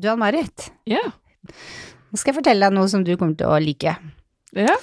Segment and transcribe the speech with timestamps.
[0.00, 1.02] Du, Ann-Marit, Ja.
[1.46, 3.96] nå skal jeg fortelle deg noe som du kommer til å like.
[4.54, 4.76] Ja.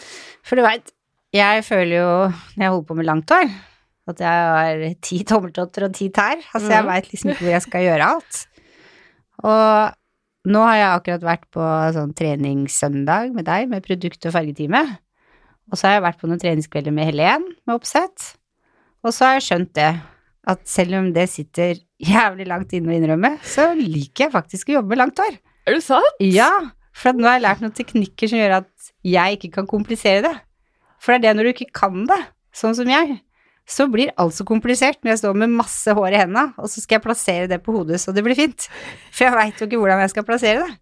[0.44, 0.92] For du veit,
[1.36, 2.12] jeg føler jo,
[2.56, 3.52] når jeg holder på med langt hår,
[4.12, 6.40] at jeg har ti tommeltotter og ti tær.
[6.54, 6.88] Altså, jeg Mhm.
[6.92, 8.48] veit liksom ikke hvor jeg skal gjøre alt.
[9.44, 9.94] Og
[10.52, 11.62] nå har jeg akkurat vært på
[11.94, 14.98] sånn treningssøndag med deg, med produkt- og fargetime.
[15.72, 18.36] Og så har jeg vært på noen treningskvelder med Helen, med oppsett.
[19.04, 20.02] Og så har jeg skjønt det,
[20.48, 24.80] at selv om det sitter jævlig langt inne å innrømme, så liker jeg faktisk å
[24.80, 25.36] jobbe med langt hår.
[25.70, 26.22] Er det sant?
[26.26, 26.50] Ja,
[26.98, 30.34] for nå har jeg lært noen teknikker som gjør at jeg ikke kan komplisere det.
[31.02, 32.18] For det er det når du ikke kan det,
[32.58, 33.20] sånn som jeg,
[33.70, 36.82] så blir alt så komplisert når jeg står med masse hår i hendene, og så
[36.82, 38.66] skal jeg plassere det på hodet så det blir fint.
[39.14, 40.80] For jeg veit jo ikke hvordan jeg skal plassere det.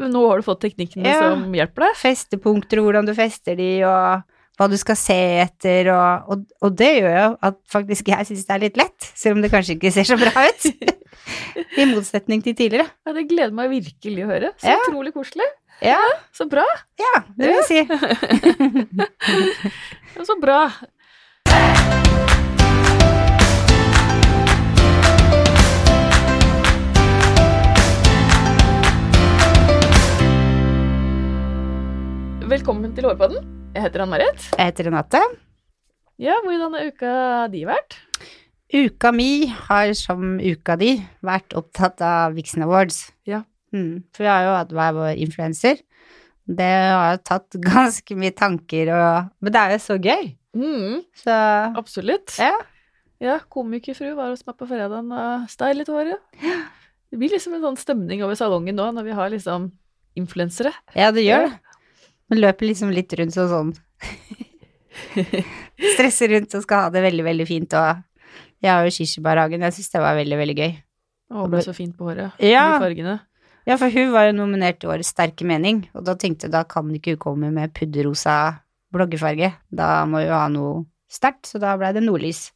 [0.00, 1.20] Men nå har du fått teknikkene Ja.
[1.22, 1.98] som hjelper deg.
[2.00, 4.24] Festepunkter og hvordan du fester de, og
[4.58, 8.44] hva du skal se etter, og, og, og det gjør jo at faktisk jeg syns
[8.46, 10.68] det er litt lett, selv om det kanskje ikke ser så bra ut.
[11.80, 12.86] I motsetning til tidligere.
[13.06, 14.52] Ja, det gleder meg virkelig å høre.
[14.60, 14.78] Så Ja.
[14.86, 15.48] utrolig koselig.
[15.82, 15.98] Ja,
[16.32, 16.62] Så bra.
[17.02, 17.80] ja, det vil jeg si.
[20.30, 20.60] Så bra.
[32.48, 33.40] Velkommen til Hårpodden.
[33.74, 34.44] Jeg heter Ann-Marit.
[34.54, 35.20] Jeg heter Renate.
[36.22, 37.14] Ja, hvordan har uka
[37.50, 37.96] di vært?
[38.74, 40.92] Uka mi har som uka di
[41.26, 43.00] vært opptatt av Vixen Awards.
[43.28, 43.42] Ja.
[43.74, 45.80] Mm, for vi har jo hatt hver vår influenser.
[46.46, 50.30] Det har tatt ganske mye tanker og Men det er jo så gøy.
[50.54, 51.34] Mm, Så
[51.80, 52.36] absolutt.
[52.38, 52.54] ja.
[53.22, 56.20] Ja, komikerfru var hos meg på fredagen og stylet håret.
[57.08, 59.70] Det blir liksom en sånn stemning over salongen nå, når vi har liksom
[60.18, 60.72] influensere.
[60.98, 61.60] ja, det gjør det.
[62.32, 63.72] Man løper liksom litt rundt sånn sånn
[65.94, 68.02] Stresser rundt og skal ha det veldig, veldig fint og
[68.64, 69.64] Jeg har jo kirsebærhagen.
[69.66, 70.74] Jeg syns det var veldig, veldig gøy.
[71.34, 72.38] Å, det ble så fint på håret.
[72.40, 72.64] Ja.
[72.72, 73.18] De fargene.
[73.68, 76.62] Ja, for hun var jo nominert til Årets sterke mening, og da tenkte jeg da
[76.68, 78.36] kan ikke hun komme med pudderrosa
[78.92, 79.50] bloggefarge.
[79.72, 82.46] Da må hun ha noe sterkt, så da blei det nordlys.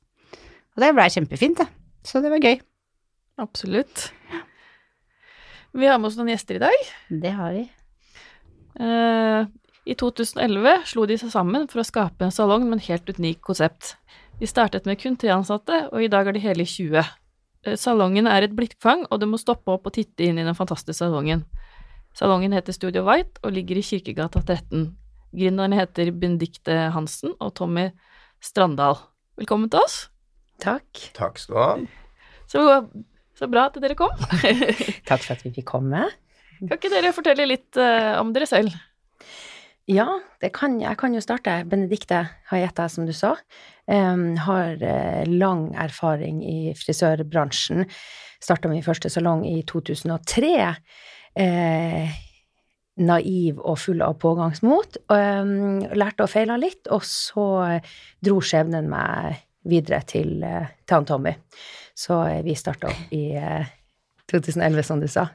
[0.77, 1.69] Og det blei kjempefint, det.
[2.07, 2.61] Så det var gøy.
[3.41, 4.09] Absolutt.
[5.79, 6.93] Vi har med oss noen gjester i dag.
[7.25, 7.65] Det har vi.
[8.79, 9.49] Eh,
[9.89, 13.41] I 2011 slo de seg sammen for å skape en salong med en helt unik
[13.47, 13.95] konsept.
[14.37, 16.99] De startet med kun tre ansatte, og i dag er de hele 20.
[17.65, 20.57] Eh, Salongen er et blikkfang, og du må stoppe opp og titte inn i den
[20.59, 21.47] fantastiske salongen.
[22.17, 24.91] Salongen heter Studio White og ligger i Kirkegata 13.
[25.39, 27.89] Gründerne heter Benedicte Hansen og Tommy
[28.45, 29.01] Strandal.
[29.41, 29.97] Velkommen til oss.
[30.61, 30.85] Takk.
[31.17, 31.73] Takk skal du ha.
[32.49, 32.67] Så,
[33.41, 34.13] så bra at dere kom.
[35.09, 36.05] Takk for at vi fikk komme.
[36.59, 38.75] Kan ikke dere fortelle litt uh, om dere selv?
[39.89, 40.07] Ja,
[40.53, 41.63] kan, jeg kan jo starte.
[41.65, 43.37] Benedikte Hayeta, som du sa.
[43.89, 47.87] um, har eh, lang erfaring i frisørbransjen.
[48.41, 50.51] Starta min første salong i 2003.
[51.41, 52.19] Eh,
[52.99, 55.01] naiv og full av pågangsmot.
[55.09, 57.49] Um, lærte og feila litt, og så
[58.21, 61.35] dro skjebnen meg videre til, eh, til han Tommy.
[61.97, 63.67] Så eh, vi starta opp i eh,
[64.31, 65.29] 2011, som du sa.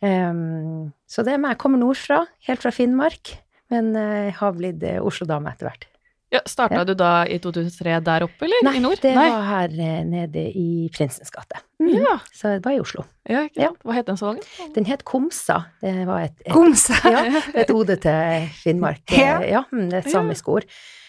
[0.00, 1.56] Um, så det er meg.
[1.56, 3.34] Jeg kommer nordfra, helt fra Finnmark,
[3.70, 5.86] men uh, har blitt uh, Oslo-dame etter hvert.
[6.30, 6.84] Ja, Starta Ja.
[6.86, 9.00] du da i 2003 der oppe, eller Nei, i nord?
[9.02, 11.58] det var her eh, nede i Prinsens gate.
[11.82, 11.88] Mm.
[12.04, 12.12] Ja.
[12.32, 13.02] Så det var i Oslo.
[13.28, 13.66] ja, ikke Ja.
[13.72, 13.80] sant?
[13.82, 14.44] Hva het den salongen?
[14.76, 15.56] Den het Komsa.
[15.82, 16.94] Det var et, et, Komsa!
[17.10, 19.02] ja, et ode til Finnmark.
[19.10, 19.40] Ja.
[19.42, 20.20] Eh, ja, mm, det et Ja.
[20.20, 20.64] samisk ord.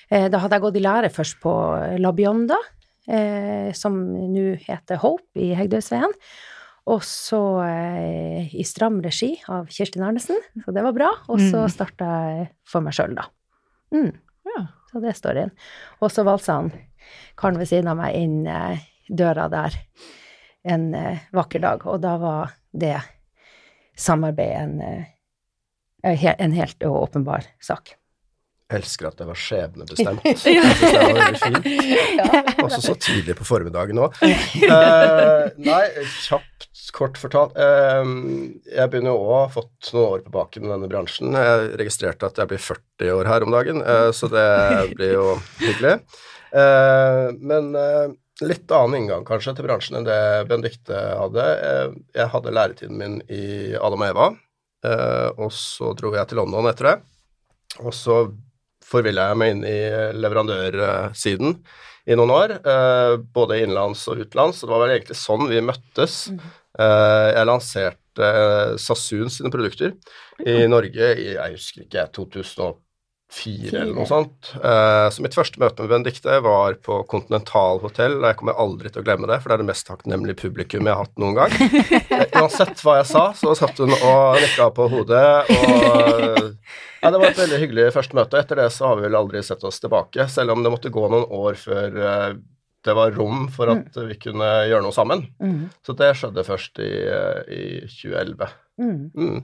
[0.09, 1.53] Eh, Da hadde jeg gått i lære først på
[2.01, 2.57] La Bionda,
[3.07, 3.93] eh, som
[4.33, 6.11] nå heter Hope i Hegdøysveien.
[6.89, 11.09] Og så eh, i stram regi av Kirstin Arnesen, så det var bra.
[11.29, 11.69] Og så Mm.
[11.69, 13.27] starta jeg for meg sjøl, da.
[13.93, 14.11] Mm.
[14.55, 14.63] Ja.
[14.91, 15.51] Så det står inn.
[16.01, 16.71] Og så valsa han
[17.37, 19.77] karen ved siden av meg inn eh, døra der
[20.65, 22.97] en eh, vakker dag, og da var det
[23.95, 24.81] samarbeidet en,
[26.03, 27.95] eh, en helt åpenbar sak.
[28.77, 30.23] Elsker at det var skjebnebestemt.
[30.25, 31.69] Veldig fint.
[32.65, 34.17] Også så tidlig på formiddagen òg.
[35.69, 35.83] nei,
[36.21, 37.55] kjapt, kort fortalt.
[37.55, 41.37] Uh, jeg begynner jo òg å ha fått noen år på baken i denne bransjen.
[41.37, 44.49] Jeg registrerte at jeg blir 40 år her om dagen, uh, så det
[44.97, 45.31] blir jo
[45.61, 45.99] hyggelig.
[46.51, 48.11] Eh, men eh,
[48.43, 51.47] litt annen inngang kanskje til bransjen enn det Benedicte hadde.
[51.67, 54.29] Eh, jeg hadde læretiden min i Adam og Eva,
[54.87, 56.97] eh, og så dro jeg til London etter det.
[57.85, 58.23] Og så
[58.91, 59.79] forvilla jeg meg inn i
[60.19, 61.55] leverandørsiden
[62.09, 64.61] i noen år, eh, både innenlands og utenlands.
[64.63, 66.17] Det var vel egentlig sånn vi møttes.
[66.31, 69.93] Eh, jeg lanserte eh, Sassoon sine produkter
[70.41, 72.07] i Norge i jeg husker ikke,
[73.31, 74.51] fire eller noe sånt.
[74.59, 78.91] Uh, så mitt første møte med Benedicte var på Continental Hotel, og jeg kommer aldri
[78.91, 81.37] til å glemme det, for det er det mest takknemlige publikum jeg har hatt noen
[81.39, 81.55] gang.
[82.11, 85.25] Uh, uansett hva jeg sa, så satt hun og nikka på hodet,
[85.55, 86.39] og
[87.01, 88.43] ja, det var et veldig hyggelig første møte.
[88.43, 91.07] Etter det så har vi vel aldri sett oss tilbake, selv om det måtte gå
[91.07, 92.31] noen år før uh,
[92.81, 94.07] det var rom for at mm.
[94.09, 95.27] vi kunne gjøre noe sammen.
[95.37, 95.69] Mm.
[95.85, 96.89] Så det skjedde først i,
[97.53, 98.55] i 2011.
[98.81, 99.43] Mm.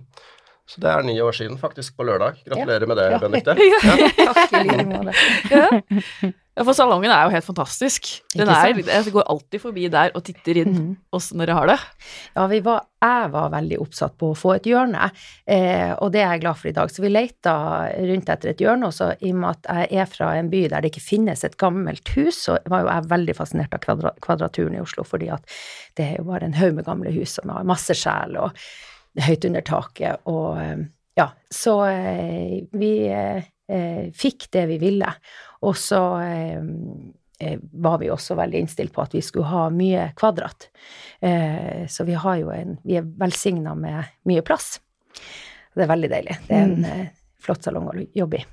[0.67, 2.41] Så det er ni år siden, faktisk, på lørdag.
[2.43, 2.87] Gratulerer ja.
[2.91, 3.21] med det, ja.
[3.23, 3.55] Benedicte.
[3.87, 4.33] Ja.
[4.33, 6.33] Takk i like måte.
[6.57, 8.07] Ja, for salongen er jo helt fantastisk.
[8.33, 10.87] Er, jeg går alltid forbi der og titter inn mm.
[11.13, 11.75] når dere har det.
[12.33, 15.11] Ja, var, jeg var veldig oppsatt på å få et hjørne,
[15.45, 16.89] eh, og det er jeg glad for i dag.
[16.89, 17.53] Så vi leita
[18.09, 20.81] rundt etter et hjørne, også, i og med at jeg er fra en by der
[20.81, 24.79] det ikke finnes et gammelt hus, så var jo jeg veldig fascinert av kvadra, Kvadraturen
[24.79, 25.57] i Oslo, fordi at
[25.99, 28.65] det er jo bare en haug med gamle hus som har masse sjel og
[29.25, 30.23] høyt under taket.
[30.29, 30.83] Og eh,
[31.17, 33.47] ja, så eh, vi eh,
[34.15, 35.11] fikk det vi ville.
[35.65, 36.01] Og så
[37.37, 40.69] var vi også veldig innstilt på at vi skulle ha mye kvadrat.
[41.89, 44.79] Så vi har jo en Vi er velsigna med mye plass.
[45.75, 46.37] Det er veldig deilig.
[46.47, 47.09] Det er en mm.
[47.41, 48.45] flott salong å jobbe i.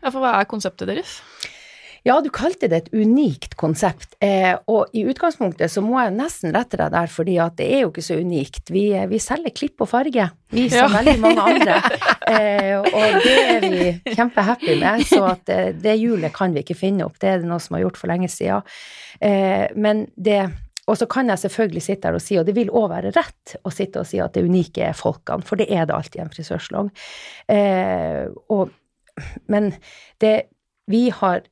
[0.00, 1.18] Ja, for hva er konseptet deres?
[2.06, 6.54] Ja, du kalte det et unikt konsept, eh, og i utgangspunktet så må jeg nesten
[6.56, 8.72] rette deg der, fordi at det er jo ikke så unikt.
[8.72, 10.88] Vi, eh, vi selger klipp og farge, vi som ja.
[10.94, 11.76] veldig mange andre,
[12.32, 15.04] eh, og det er vi kjempehappy med.
[15.10, 17.76] Så at eh, det hjulet kan vi ikke finne opp, det er det noe som
[17.76, 18.64] har gjort for lenge siden.
[19.20, 20.42] Eh, men det
[20.90, 23.52] og så kan jeg selvfølgelig sitte her og si, og det vil òg være rett
[23.62, 26.24] å sitte og si at det unike er folkene, for det er det alltid i
[26.24, 26.88] en frisørsalong.
[27.54, 28.24] Eh,
[29.52, 29.70] men
[30.24, 30.34] det
[30.90, 31.44] vi har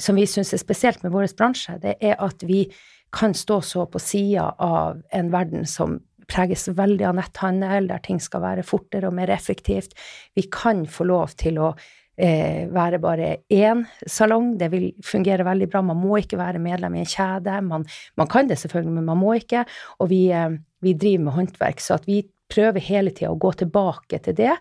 [0.00, 2.66] som vi syns er spesielt med vår bransje, det er at vi
[3.14, 6.00] kan stå så på sida av en verden som
[6.30, 9.94] preges veldig av netthandel, der ting skal være fortere og mer effektivt.
[10.34, 11.74] Vi kan få lov til å
[12.16, 14.54] eh, være bare én salong.
[14.58, 15.82] Det vil fungere veldig bra.
[15.84, 17.58] Man må ikke være medlem i en kjede.
[17.66, 17.86] Man,
[18.20, 19.66] man kan det selvfølgelig, men man må ikke.
[20.00, 23.52] Og vi, eh, vi driver med håndverk, så at vi prøver hele tida å gå
[23.64, 24.54] tilbake til det.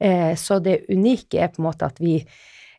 [0.00, 2.20] Eh, så det unike er på en måte at vi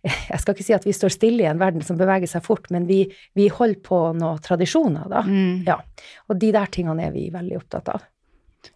[0.31, 2.69] jeg skal ikke si at vi står stille i en verden som beveger seg fort,
[2.74, 3.04] men vi,
[3.38, 5.25] vi holder på noen tradisjoner, da.
[5.28, 5.66] Mm.
[5.68, 5.80] Ja.
[6.30, 8.07] Og de der tingene er vi veldig opptatt av.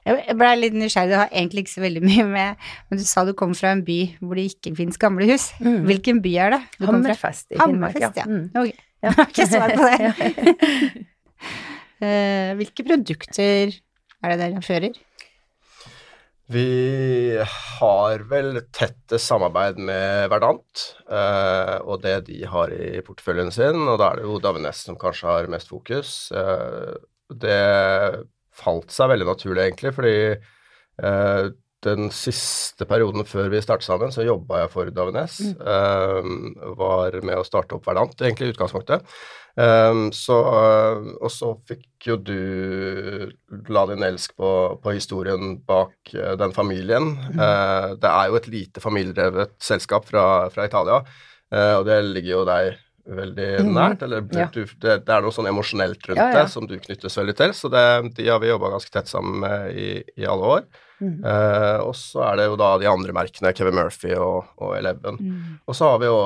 [0.08, 3.26] Jeg ble litt nysgjerrig, det har egentlig ikke så veldig mye med Men du sa
[3.28, 5.50] du kom fra en by hvor det ikke finnes gamle hus.
[5.64, 5.82] Mm.
[5.90, 6.62] Hvilken by er det?
[6.84, 7.98] Hammerfest i Finnmark.
[8.00, 8.28] Hammerfest, ja.
[8.28, 8.46] Mm.
[8.52, 8.74] Okay.
[8.74, 8.90] Ja.
[9.04, 9.98] Jeg har ikke svar på det.
[12.04, 13.76] uh, hvilke produkter
[14.24, 15.00] er det dere fører?
[16.54, 17.40] Vi
[17.80, 23.98] har vel tette samarbeid med Verdant eh, og det de har i porteføljen sin, og
[24.02, 26.12] da er det jo Davines som kanskje har mest fokus.
[26.36, 26.94] Eh,
[27.34, 27.58] det
[28.54, 31.48] falt seg veldig naturlig, egentlig, fordi eh,
[31.84, 35.40] den siste perioden før vi startet sammen, så jobba jeg for Davines.
[35.44, 35.56] Mm.
[35.62, 39.06] Um, var med å starte opp Verdant, egentlig, i utgangspunktet.
[39.54, 40.36] Um, så,
[41.22, 42.40] og så fikk jo du
[43.70, 47.12] la din elsk på, på historien bak uh, den familien.
[47.20, 47.38] Mm.
[47.38, 51.04] Uh, det er jo et lite familiedrevet selskap fra, fra Italia,
[51.54, 53.74] uh, og det ligger jo deg veldig mm.
[53.76, 54.06] nært.
[54.06, 54.48] Eller ja.
[54.54, 56.42] du, det, det, er noe sånn emosjonelt rundt ja, ja.
[56.42, 57.54] det som du knyttes veldig til.
[57.58, 57.86] Så det,
[58.18, 60.66] de har vi jobba ganske tett sammen med i, i alle år.
[61.04, 61.18] Mm.
[61.84, 65.18] og så er det jo da de andre merkene, Kevin Murphy og, og Eleven.
[65.20, 65.58] Mm.
[65.68, 66.20] Og så har vi jo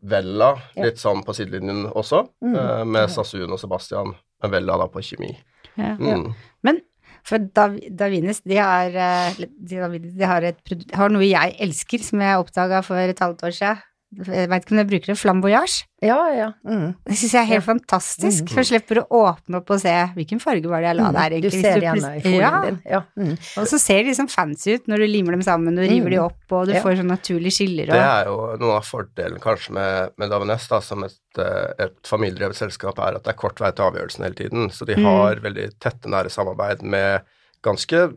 [0.00, 2.54] Vella litt sånn på sidelinjen også, mm.
[2.56, 5.34] uh, med Sasun og Sebastian, men Vella da på kjemi.
[5.76, 5.92] Ja.
[6.00, 6.30] Mm.
[6.64, 6.80] Men
[7.26, 12.22] for Dav Davines, de har, eh, de, de har, et, har noe jeg elsker, som
[12.24, 13.82] jeg oppdaga for et halvt år siden.
[14.10, 15.84] Jeg veit ikke om jeg bruker det, flamboyage.
[16.02, 16.46] Ja, ja.
[16.66, 16.96] Mm.
[17.06, 17.66] Det syns jeg er helt ja.
[17.68, 18.50] fantastisk, mm.
[18.50, 21.36] for jeg slipper å åpne opp og se hvilken farge var det jeg la der,
[21.36, 21.60] egentlig.
[21.60, 22.62] Du ser det gjerne i folien ja.
[22.64, 22.80] din.
[22.90, 23.00] Ja.
[23.20, 23.32] Mm.
[23.62, 26.18] Og så ser de liksom fancy ut når du limer dem sammen og river de
[26.18, 26.24] mm.
[26.24, 27.92] opp, og du får sånn naturlige skiller.
[27.92, 28.00] Og...
[28.00, 32.10] Det er jo noen av fordelen kanskje med, med Davenes da, som et, eh, et
[32.10, 34.72] familiedrevet selskap, er at det er kort vei til avgjørelsen hele tiden.
[34.74, 35.06] Så de mm.
[35.06, 37.30] har veldig tette, nære samarbeid med
[37.62, 38.08] ganske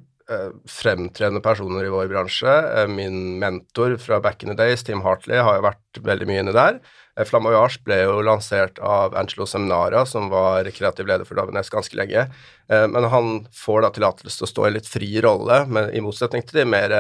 [0.70, 2.52] fremtredende personer i vår bransje.
[2.82, 6.44] Eh, min mentor fra back in the days, Tim Hartley, har jo vært veldig mye
[6.44, 6.80] inne der.
[7.18, 11.98] Eh, Flamoyage ble jo lansert av Angelo Seminara, som var kreativ leder for Davines ganske
[12.00, 12.28] lenge.
[12.70, 16.46] Men han får da tillatelse til å stå i litt fri rolle, men i motsetning
[16.48, 16.94] til de mer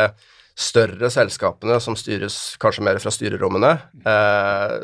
[0.59, 3.71] større selskapene som styres kanskje mer fra styrerommene.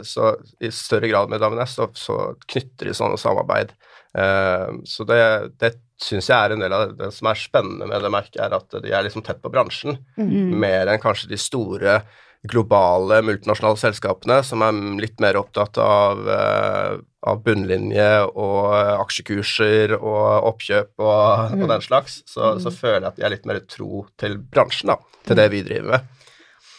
[0.08, 0.32] Så
[0.64, 2.18] i større grad med Davines så, så
[2.48, 3.76] knytter de sånne samarbeid.
[4.88, 5.20] Så det,
[5.60, 8.56] det syns jeg er en del av det, som er spennende med det merket, er
[8.56, 10.00] at de er liksom tett på bransjen.
[10.20, 10.56] Mm.
[10.62, 12.00] Mer enn kanskje de store
[12.48, 16.94] globale multinasjonale selskapene som er litt mer opptatt av, uh,
[17.28, 21.66] av bunnlinje og aksjekurser og oppkjøp og, mm.
[21.66, 22.64] og den slags, så, mm.
[22.64, 25.66] så, føler jeg at de er litt mer tro til bransjen, da, til det vi
[25.68, 26.16] driver med.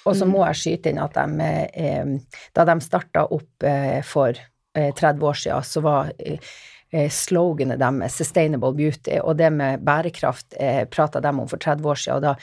[0.09, 4.33] Og så må jeg skyte inn at de, eh, da de starta opp eh, for
[4.33, 9.85] eh, 30 år siden, så var eh, eh, sloganet deres 'Sustainable Beauty', og det med
[9.87, 12.16] bærekraft eh, prata de om for 30 år siden.
[12.16, 12.35] Og da,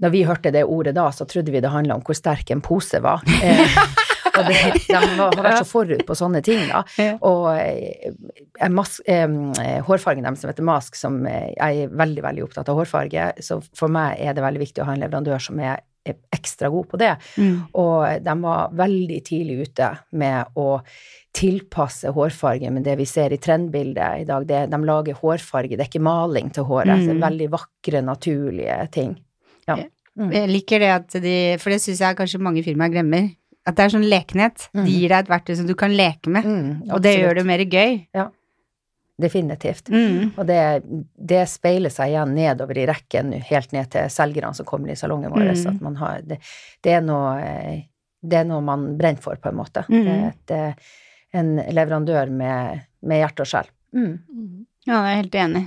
[0.00, 2.64] når vi hørte det ordet da, så trodde vi det handla om hvor sterk en
[2.64, 3.22] pose var.
[3.42, 4.58] Eh, og det,
[4.88, 6.82] de har vært så forut på sånne ting, da.
[7.26, 8.12] Og eh,
[8.64, 9.28] en mas, eh,
[9.84, 13.60] hårfargen deres som heter Mask, som eh, jeg er veldig, veldig opptatt av hårfarge, så
[13.76, 17.00] for meg er det veldig viktig å ha en leverandør som er ekstra god på
[17.00, 17.12] det.
[17.38, 17.56] Mm.
[17.78, 20.68] Og de var veldig tidlig ute med å
[21.32, 24.46] tilpasse hårfarge med det vi ser i trendbildet i dag.
[24.48, 26.92] Det, de lager hårfarge, det er ikke maling til håret.
[26.92, 27.06] Mm.
[27.06, 29.14] Det er veldig vakre, naturlige ting.
[29.70, 29.78] Ja.
[30.18, 30.32] Mm.
[30.34, 33.30] Jeg liker det at de For det syns jeg kanskje mange firmaer glemmer.
[33.64, 34.66] At det er sånn lekenhet.
[34.74, 34.84] Mm.
[34.84, 37.44] De gir deg et verktøy som du kan leke med, Mm, og det gjør det
[37.46, 38.00] mer gøy.
[39.20, 39.90] Definitivt.
[39.92, 40.32] Mm.
[40.36, 40.60] Og det,
[41.14, 45.34] det speiler seg igjen nedover i rekken, helt ned til selgerne som kommer i salongen
[45.34, 45.50] vår.
[45.52, 45.66] Mm.
[45.74, 46.38] At man har, det,
[46.82, 47.34] det, er noe,
[48.24, 49.84] det er noe man brenner for, på en måte.
[49.92, 50.32] Mm.
[50.48, 50.88] Det er et,
[51.42, 53.70] en leverandør med, med hjerte og sjel.
[53.92, 54.16] Mm.
[54.88, 55.66] Ja, jeg er helt enig.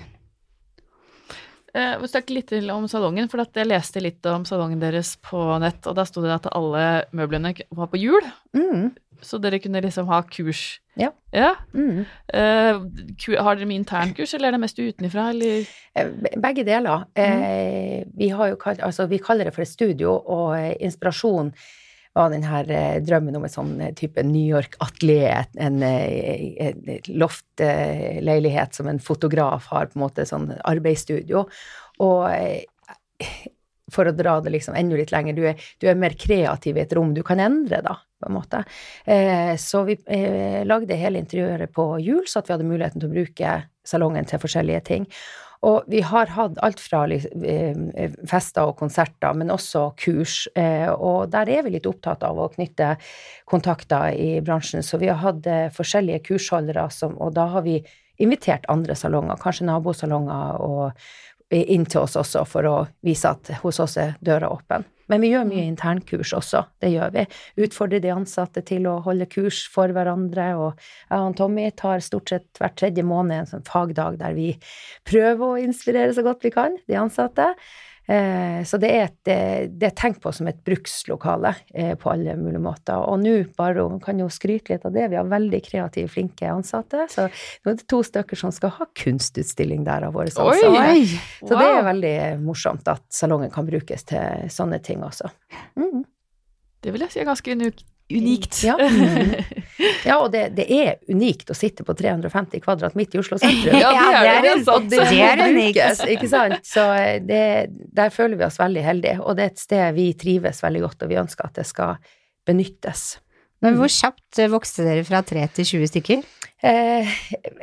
[1.75, 5.15] Eh, Vi snakker litt til om salongen, for at jeg leste litt om salongen deres
[5.23, 8.93] på nett, og da sto det at alle møblene var på hjul, Mm.
[9.23, 10.79] Så dere kunne liksom ha kurs.
[10.99, 11.11] Ja.
[11.35, 11.53] ja.
[11.75, 12.03] Mm.
[12.31, 15.65] Uh, har dere med internkurs, eller er det mest utenfra, eller?
[15.95, 17.07] Eh, Begge deler.
[17.15, 21.51] Eh, vi, har jo kalt, altså, vi kaller det for et studio, og inspirasjon
[22.15, 22.69] var den her
[23.03, 29.99] drømmen om en sånn type New York-atelier, en, en loftleilighet som en fotograf har, på
[29.99, 31.43] en måte sånn arbeidsstudio.
[31.99, 32.23] Og
[33.93, 36.83] for å dra det liksom enda litt lenger, du er, du er mer kreativ i
[36.85, 38.63] et rom, du kan endre da, på en måte.
[39.05, 43.11] Eh, så vi eh, lagde hele interiøret på hjul, så at vi hadde muligheten til
[43.11, 45.09] å bruke salongen til forskjellige ting.
[45.65, 47.77] Og vi har hatt alt fra eh,
[48.29, 50.43] fester og konserter, men også kurs.
[50.57, 52.95] Eh, og der er vi litt opptatt av å knytte
[53.49, 54.85] kontakter i bransjen.
[54.85, 57.79] Så vi har hatt eh, forskjellige kursholdere, og da har vi
[58.21, 62.75] invitert andre salonger, kanskje nabosalonger, og inn til oss også for å
[63.05, 64.85] vise at hos oss er døra åpen.
[65.11, 67.25] Men vi gjør mye internkurs også, det gjør vi.
[67.61, 72.33] Utfordrer de ansatte til å holde kurs for hverandre, og jeg og Tommy tar stort
[72.33, 74.55] sett hver tredje måned en sånn fagdag der vi
[75.05, 77.51] prøver å inspirere så godt vi kan, de ansatte.
[78.07, 82.11] Eh, så det er, et, eh, det er tenkt på som et brukslokale eh, på
[82.11, 83.01] alle mulige måter.
[83.01, 86.49] Og nå bare hun kan jo skryte litt av det, vi har veldig kreative, flinke
[86.51, 87.07] ansatte.
[87.11, 90.69] Så nå er det to stykker som skal ha kunstutstilling der av våre ansatte.
[90.69, 91.07] Oi!
[91.41, 95.31] Så det er veldig morsomt at salongen kan brukes til sånne ting også.
[95.79, 96.05] Mm.
[96.85, 97.73] Det vil jeg si er ganske unu-
[98.13, 98.63] unikt.
[98.63, 99.33] Ja, mm.
[100.05, 103.77] ja og det, det er unikt å sitte på 350 kvadrat midt i Oslo sentrum.
[103.83, 104.89] Ja, det er det, det er en-.
[104.91, 106.05] Det er unikt.
[106.15, 106.61] ikke sant?
[106.67, 106.85] Så
[107.25, 107.43] det,
[107.95, 111.05] der føler vi oss veldig heldige, og det er et sted vi trives veldig godt,
[111.05, 111.97] og vi ønsker at det skal
[112.45, 113.15] benyttes.
[113.63, 116.25] Men hvor kjapt eh, vokste dere fra 3 til 20 stykker?
[116.65, 117.15] Eh,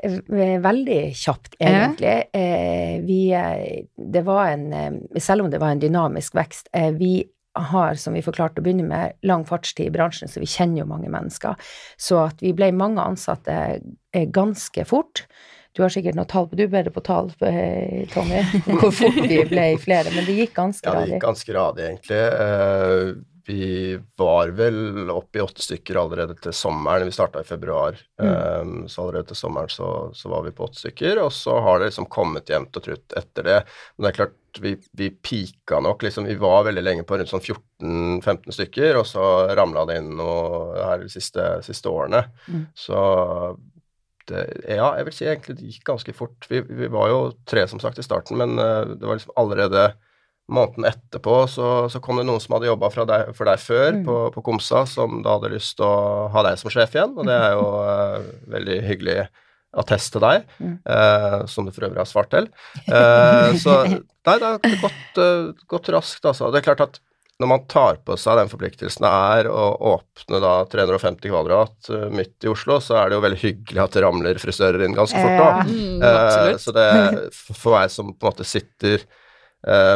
[0.03, 2.17] eh, veldig kjapt, egentlig.
[2.35, 7.15] Eh, vi, eh, det var en, selv om det var en dynamisk vekst, eh, vi
[7.54, 10.90] har, som vi forklarte å begynne med, lang fartstid i bransjen, så vi kjenner jo
[10.90, 11.59] mange mennesker.
[12.00, 15.26] Så at vi ble mange ansatte eh, ganske fort.
[15.76, 18.42] Du har sikkert noe tall på, du er bedre på tall, eh, Tommy,
[18.80, 22.25] hvor fort vi ble flere, men det gikk ganske Ja, det gikk ganske radig, egentlig.
[23.47, 27.09] Vi var vel oppe i åtte stykker allerede til sommeren.
[27.09, 30.79] Vi starta i februar, eh, så allerede til sommeren så, så var vi på åtte
[30.85, 31.19] stykker.
[31.25, 33.59] Og så har det liksom kommet jevnt og trutt etter det.
[33.97, 36.03] Men det er klart, vi, vi pika nok.
[36.03, 39.27] liksom, Vi var veldig lenge på rundt sånn 14-15 stykker, og så
[39.59, 42.25] ramla det inn noe her de siste, siste årene.
[42.47, 42.67] Mm.
[42.79, 43.03] Så
[44.31, 46.47] det, ja, jeg vil si egentlig det gikk ganske fort.
[46.51, 49.87] Vi, vi var jo tre, som sagt, i starten, men uh, det var liksom allerede
[50.54, 54.04] måneden etterpå så, så kom det noen som hadde jobba for deg før Mm.
[54.06, 57.26] på, på Komsa, som da hadde lyst til å ha deg som sjef igjen, og
[57.28, 58.18] det er jo uh,
[58.56, 59.18] veldig hyggelig
[59.82, 60.75] attest til deg, Mm.
[60.85, 62.50] uh, som du for øvrig har svart til.
[62.88, 65.23] Uh, så nei, det har gått,
[65.73, 66.50] gått raskt, altså.
[66.52, 67.00] Det er klart at
[67.40, 69.62] når man tar på seg den forpliktelsen det er å
[69.97, 74.02] åpne da 350 kvadrat midt i Oslo, så er det jo veldig hyggelig at det
[74.04, 75.49] ramler frisører inn ganske fort da.
[75.49, 75.64] Ja.
[75.66, 76.85] Mm, Eh, så det,
[77.56, 79.02] for meg som på en måte sitter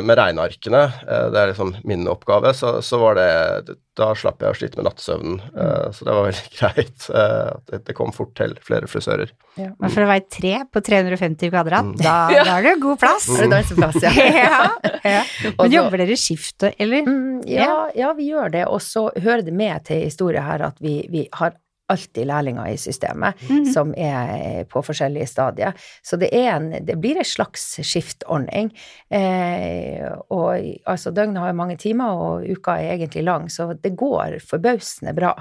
[0.06, 0.80] med regnearkene,
[1.11, 4.76] eh, det er liksom min oppgave, så, så var det Da slapp jeg å slite
[4.78, 5.38] med nattesøvnen.
[5.56, 9.32] eh, så det var veldig greit eh, det, det kom fort til flere frisører.
[9.56, 9.70] Ja.
[9.80, 11.96] Men for å være tre på 350 kvadrat, Mm.
[12.04, 12.44] da, Ja.
[12.44, 13.26] da er det god plass.
[13.40, 14.12] Er det plass, ja?
[14.44, 14.70] ja,
[15.16, 15.23] ja.
[15.58, 17.08] Men jobber dere skift, eller?
[17.08, 18.66] Mm, ja, ja, vi gjør det.
[18.70, 21.56] Og så hører det med til historien her at vi, vi har
[21.88, 23.64] alltid lærlinger i systemet Mhm.
[23.73, 25.73] som er på forskjellige stadier.
[26.02, 28.73] Så det, en, det blir en slags skiftordning.
[29.11, 33.95] Eh, og altså, døgnet har jo mange timer, og uka er egentlig lang, så det
[33.97, 35.33] går forbausende bra.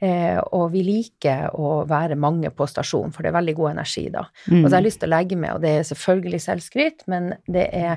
[0.00, 4.08] Eh, og vi liker å være mange på stasjon, for det er veldig god energi
[4.12, 4.26] da.
[4.50, 4.62] Mm.
[4.64, 7.32] Og så har jeg lyst til å legge med, og det er selvfølgelig selvskryt, men
[7.48, 7.96] det er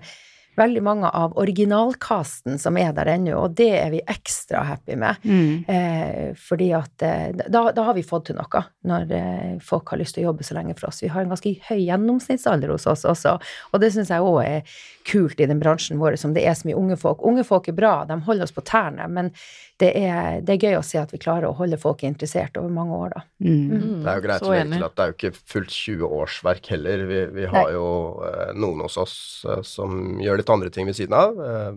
[0.58, 5.22] veldig mange av originalkasten som er der ennå, og det er vi ekstra happy med.
[5.24, 5.64] Mm.
[5.68, 10.02] Eh, fordi at eh, da, da har vi fått til noe, når eh, folk har
[10.02, 11.04] lyst til å jobbe så lenge for oss.
[11.04, 13.38] Vi har en ganske høy gjennomsnittsalder hos oss også,
[13.72, 14.78] og det syns jeg òg er
[15.10, 17.24] kult i den bransjen vår som det er så mye unge folk.
[17.26, 19.34] Unge folk er bra, de holder oss på tærne, men
[19.80, 22.72] det er, det er gøy å se at vi klarer å holde folk interessert over
[22.74, 23.22] mange år, da.
[23.46, 23.54] Mm.
[23.70, 26.16] Mm, Det er jo greit å legge til at det er jo ikke fullt 20
[26.20, 27.04] årsverk heller.
[27.10, 27.76] Vi, vi har Nei.
[27.78, 27.86] jo
[28.28, 29.16] eh, noen hos oss
[29.48, 31.40] eh, som gjør litt andre ting ved siden av.
[31.40, 31.70] Eh,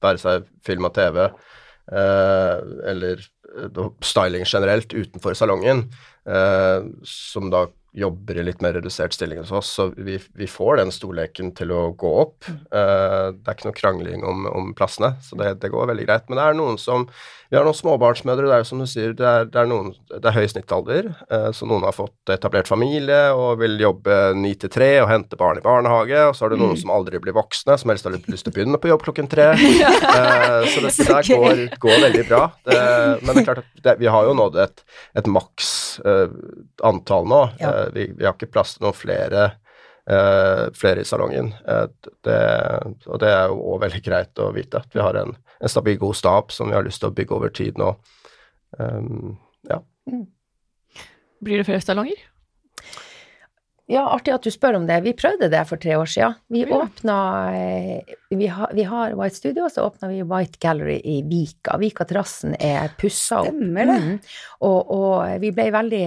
[0.00, 2.54] være seg film og TV, eh,
[2.94, 5.84] eller eh, styling generelt utenfor salongen,
[6.24, 9.72] eh, som da jobber i litt mer redusert stilling hos oss.
[9.74, 12.46] Så vi, vi får den storleken til å gå opp.
[12.70, 16.28] Uh, det er ikke noe krangling om, om plassene, så det, det går veldig greit.
[16.28, 17.08] Men det er noen som
[17.50, 19.88] Vi har noen småbarnsmødre, det er jo som du sier, det er, det er, noen,
[20.12, 21.08] det er høy snittalder.
[21.32, 25.38] uh, så noen har fått etablert familie og vil jobbe ni til tre og hente
[25.40, 26.20] barn i barnehage.
[26.28, 28.58] Og så har du noen som aldri blir voksne, som helst har lyst til å
[28.58, 29.50] begynne på jobb klokken tre.
[30.10, 32.40] Uh, så det der går, går veldig bra.
[32.66, 32.76] Det,
[33.22, 34.82] men det er klart at vi har jo nådd et,
[35.18, 35.70] et maks
[36.86, 37.40] antall nå.
[37.60, 37.70] Ja.
[37.80, 39.44] Eh, vi, vi har ikke plass til noen flere,
[40.10, 41.52] eh, flere i salongen.
[41.66, 41.86] Eh,
[42.26, 42.40] det,
[43.06, 45.98] og det er jo òg veldig greit å vite at vi har en, en stabil,
[46.00, 47.94] god stab som vi har lyst til å bygge over tid nå.
[48.78, 49.80] Um, ja.
[51.42, 52.20] Blir det flere salonger?
[53.90, 55.00] Ja, artig at du spør om det.
[55.02, 56.36] Vi prøvde det for tre år siden.
[56.54, 56.76] Vi Ja.
[56.76, 57.16] åpna
[58.30, 61.74] vi, ha, vi har White Studio, og så åpna vi White Gallery i Vika.
[61.82, 63.50] Vika terrassen er pussa opp.
[63.50, 63.98] Stemmer det.
[64.04, 64.20] Mm.
[64.68, 66.04] Og, og vi ble veldig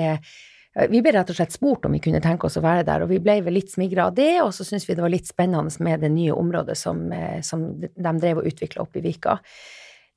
[0.74, 3.12] vi ble rett og slett spurt om vi kunne tenke oss å være der, og
[3.12, 5.86] vi ble vel litt smigra av det, og så syntes vi det var litt spennende
[5.86, 9.38] med det nye området som, eh, som de drev og utvikla opp i Vika.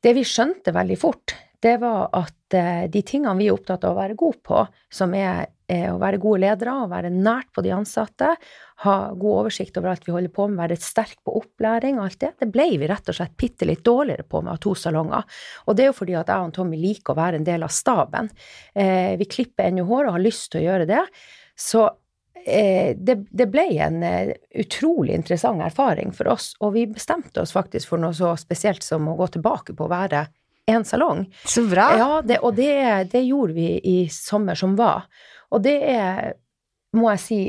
[0.02, 3.94] Det vi skjønte veldig fort, det var at eh, de tingene vi er opptatt av
[3.94, 7.62] å være gode på, som er eh, å være gode ledere, å være nært på
[7.64, 8.28] de ansatte,
[8.84, 12.20] ha god oversikt over alt vi holder på med, være sterk på opplæring og alt
[12.22, 15.24] det, det ble vi rett og slett bitte litt dårligere på med ha to salonger.
[15.66, 17.72] Og det er jo fordi at jeg og Tommy liker å være en del av
[17.72, 18.28] staben.
[18.74, 21.04] Eh, vi klipper ennå hår og har lyst til å gjøre det.
[21.56, 21.86] Så
[22.44, 27.56] eh, det, det ble en eh, utrolig interessant erfaring for oss, og vi bestemte oss
[27.56, 30.26] faktisk for noe så spesielt som å gå tilbake på å være
[30.66, 31.24] en salong.
[31.46, 31.88] Så bra.
[31.96, 35.06] Ja, det, og det, det gjorde vi i sommer som var.
[35.54, 36.32] Og det er,
[36.96, 37.40] må jeg si,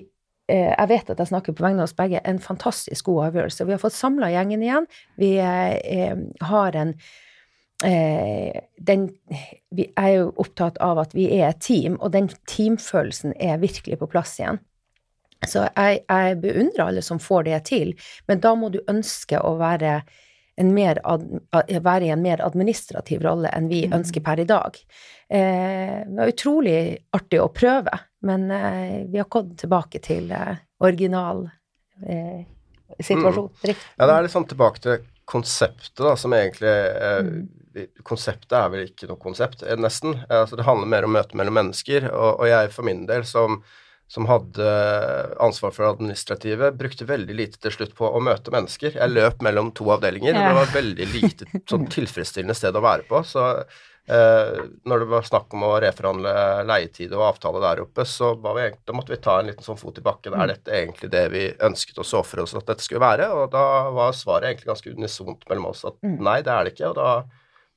[0.51, 3.65] eh, jeg vet at jeg snakker på vegne av oss begge, en fantastisk god avgjørelse.
[3.67, 4.89] Vi har fått samla gjengen igjen.
[5.17, 6.13] Vi eh,
[6.51, 6.93] har en
[7.85, 9.09] eh, den,
[9.75, 13.99] vi er jo opptatt av at vi er et team, og den teamfølelsen er virkelig
[14.01, 14.61] på plass igjen.
[15.45, 17.93] Så jeg, jeg beundrer alle som får det til,
[18.29, 19.99] men da må du ønske å være,
[20.57, 21.25] ad,
[21.83, 24.77] være i en mer administrativ rolle enn vi ønsker per i dag.
[25.29, 26.79] Eh, det var utrolig
[27.13, 31.45] artig å prøve, men eh, vi har gått tilbake til eh, original
[32.07, 32.41] eh,
[32.99, 33.85] situasjon, drift.
[33.97, 37.21] ja, det er litt sånn tilbake til konseptet, da, som egentlig eh,
[37.77, 37.93] Mm.
[38.01, 40.15] Konseptet er vel ikke noe konsept, eh, nesten.
[40.23, 43.21] Eh, altså, det handler mer om møte mellom mennesker, og, og jeg for min del,
[43.27, 43.59] som,
[44.07, 44.67] som hadde
[45.43, 48.95] ansvar for det administrative, brukte veldig lite til slutt på å møte mennesker.
[48.95, 53.03] Jeg løp mellom to avdelinger, og det var veldig lite sånn tilfredsstillende sted å være
[53.09, 53.19] på.
[53.27, 53.43] Så
[54.07, 56.33] eh, når det var snakk om å reforhandle
[56.69, 59.79] leietid og avtale der oppe, så var vi, da måtte vi ta en liten sånn
[59.81, 60.37] fot i bakken.
[60.39, 63.27] Er dette egentlig det vi ønsket og så for oss at dette skulle være?
[63.35, 66.21] Og da var svaret egentlig ganske unisont mellom oss at Mm.
[66.23, 66.93] nei, det er det ikke.
[66.93, 67.11] Og da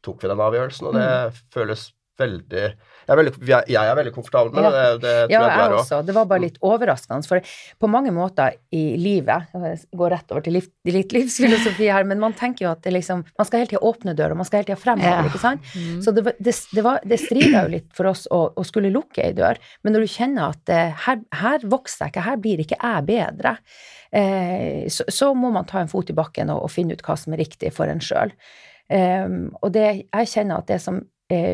[0.06, 1.10] tok vi den avgjørelsen, og det
[1.52, 1.90] føles
[2.20, 2.64] veldig
[3.10, 5.62] jeg er, veldig, jeg er veldig komfortabel med det, det, det tror Ja, jeg du
[5.64, 5.78] er òg.
[5.80, 5.96] også.
[6.06, 7.26] Det var bare litt overraskende.
[7.26, 7.40] For
[7.82, 12.20] på mange måter i livet Jeg går rett over til liv, litt livsfilosofi her, men
[12.22, 14.68] man tenker jo at det liksom Man skal hele tida åpne døra, man skal hele
[14.70, 15.26] tida fremover, Ja.
[15.32, 15.66] ikke sant?
[15.74, 15.98] Mm.
[16.06, 18.92] Så det, var- det, det, var- det strida jo litt for oss å, å skulle
[18.94, 22.36] lukke ei dør, men når du kjenner at eh, her, her vokser jeg ikke, her
[22.46, 23.56] blir ikke jeg bedre,
[24.12, 27.16] eh, så, så må man ta en fot i bakken og, og finne ut hva
[27.18, 28.30] som er riktig for en sjøl.
[28.90, 31.00] og det, jeg kjenner at det som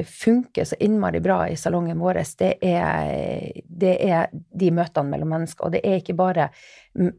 [0.08, 5.68] funker så innmari bra i salongen vår, det er, det er de møtene mellom mennesker.
[5.68, 6.48] Og det er ikke bare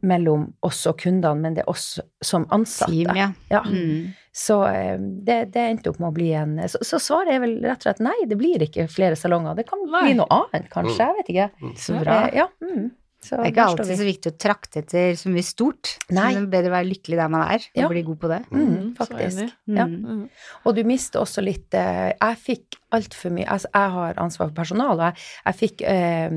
[0.02, 2.92] mellom oss og kundene, men det er oss som ansatte.
[2.92, 3.28] Team, ja.
[3.52, 3.62] Ja.
[3.66, 4.10] Mm.
[4.34, 7.56] Så eh, det, det endte opp med å bli en så, så svaret er vel
[7.64, 9.56] rett og slett nei, det blir ikke flere salonger.
[9.58, 10.04] Det kan Nei.
[10.08, 10.98] bli noe annet, kanskje.
[11.02, 11.74] Jeg vet ikke.
[11.78, 12.24] Så bra.
[12.28, 12.48] Eh, Ja.
[12.62, 12.90] Mm.
[13.20, 15.96] Så Det er ikke alltid så viktig å trakte etter så mye stort.
[16.14, 16.28] Nei.
[16.34, 17.88] Men det er bedre å være lykkelig der man er, og Ja.
[17.90, 18.38] bli god på det.
[18.52, 19.40] Mm, Mm, faktisk.
[19.66, 19.86] Ja.
[19.86, 20.04] Mm.
[20.06, 20.28] Mm.
[20.64, 24.54] Og du mister også litt eh, Jeg fikk altfor mye altså Jeg har ansvar for
[24.54, 25.14] personal, og jeg,
[25.46, 26.30] jeg fikk eh,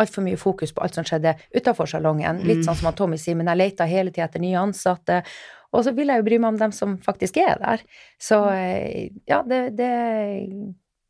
[0.00, 2.40] altfor mye fokus på alt som skjedde utafor salongen.
[2.46, 2.64] Litt Mm.
[2.64, 5.22] sånn som Tommy sier, men jeg leita hele tida etter nye ansatte.
[5.74, 7.80] Og så vil jeg jo bry meg om dem som faktisk er der.
[8.18, 9.92] Så eh, ja, det, det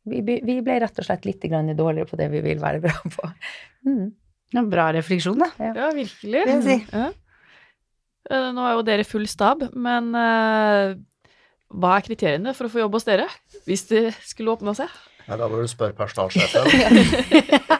[0.05, 2.91] vi, vi ble rett og slett litt grann dårligere på det vi vil være bra
[3.07, 3.29] på.
[3.87, 4.11] Mm.
[4.53, 5.49] Ja, bra refleksjon, da.
[5.57, 6.43] Ja, virkelig.
[6.49, 6.77] Det si.
[6.93, 7.09] Ja.
[8.29, 10.93] Eh, Nå er jo dere full stab, men uh,
[11.73, 13.25] hva er kriteriene for å få jobb hos dere?
[13.67, 14.91] Hvis det skulle åpna seg?
[15.25, 16.69] Ja, da må du spørre personalsjefen.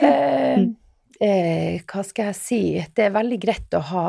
[0.00, 0.60] Eh,
[1.20, 2.60] eh, hva skal jeg si?
[2.96, 4.04] Det er veldig greit å ha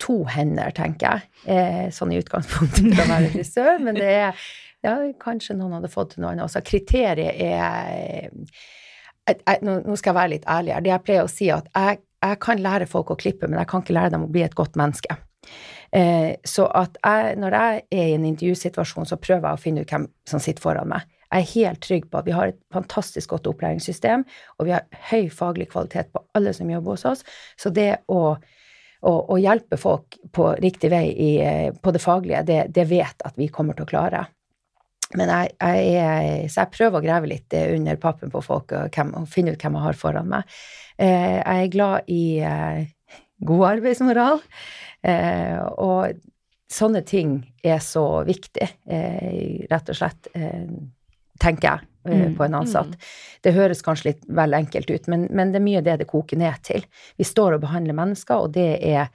[0.00, 1.28] to hender, tenker jeg.
[1.50, 4.44] Eh, sånn i utgangspunktet for å være frisør, men det er
[4.84, 6.62] ja, kanskje noen hadde fått til noe annet også.
[6.64, 8.32] Kriteriet er
[9.28, 10.88] jeg, jeg, nå, skal jeg være litt ærlig her.
[10.88, 13.84] Jeg pleier å si, at jeg, jeg kan lære folk å klippe, men jeg kan
[13.84, 15.16] ikke lære dem å bli et godt menneske.
[15.94, 19.84] Eh, så at jeg, når jeg er i en intervjusituasjon, så prøver jeg å finne
[19.84, 21.06] ut hvem som sitter foran meg.
[21.34, 24.22] Jeg er helt trygg på at vi har et fantastisk godt opplæringssystem,
[24.58, 27.24] og vi har høy faglig kvalitet på alle som jobber hos oss.
[27.58, 32.44] Så det å, å, å hjelpe folk på riktig vei i, eh, på det faglige,
[32.46, 34.26] det, det vet at vi kommer til å klare.
[35.14, 38.88] Men jeg, jeg så jeg prøver å grave litt eh, under pappen på folk og,
[38.94, 40.56] hvem, og finne ut hvem jeg har foran meg.
[40.98, 42.84] Eh, jeg er glad i eh,
[43.44, 44.40] god arbeidsmoral,
[45.04, 46.16] eh, og
[46.74, 50.70] sånne ting er så viktig, eh, rett og slett, eh,
[51.42, 52.86] tenker jeg, Mm, på en ansatt.
[52.86, 53.04] mm.
[53.40, 56.36] Det høres kanskje litt vel enkelt ut, men, men det er mye det det koker
[56.36, 56.84] ned til.
[57.16, 59.06] Vi står og behandler mennesker, og det er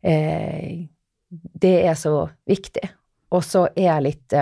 [0.00, 0.86] eh,
[1.28, 2.88] Det er så viktig.
[3.28, 4.32] Og så er jeg litt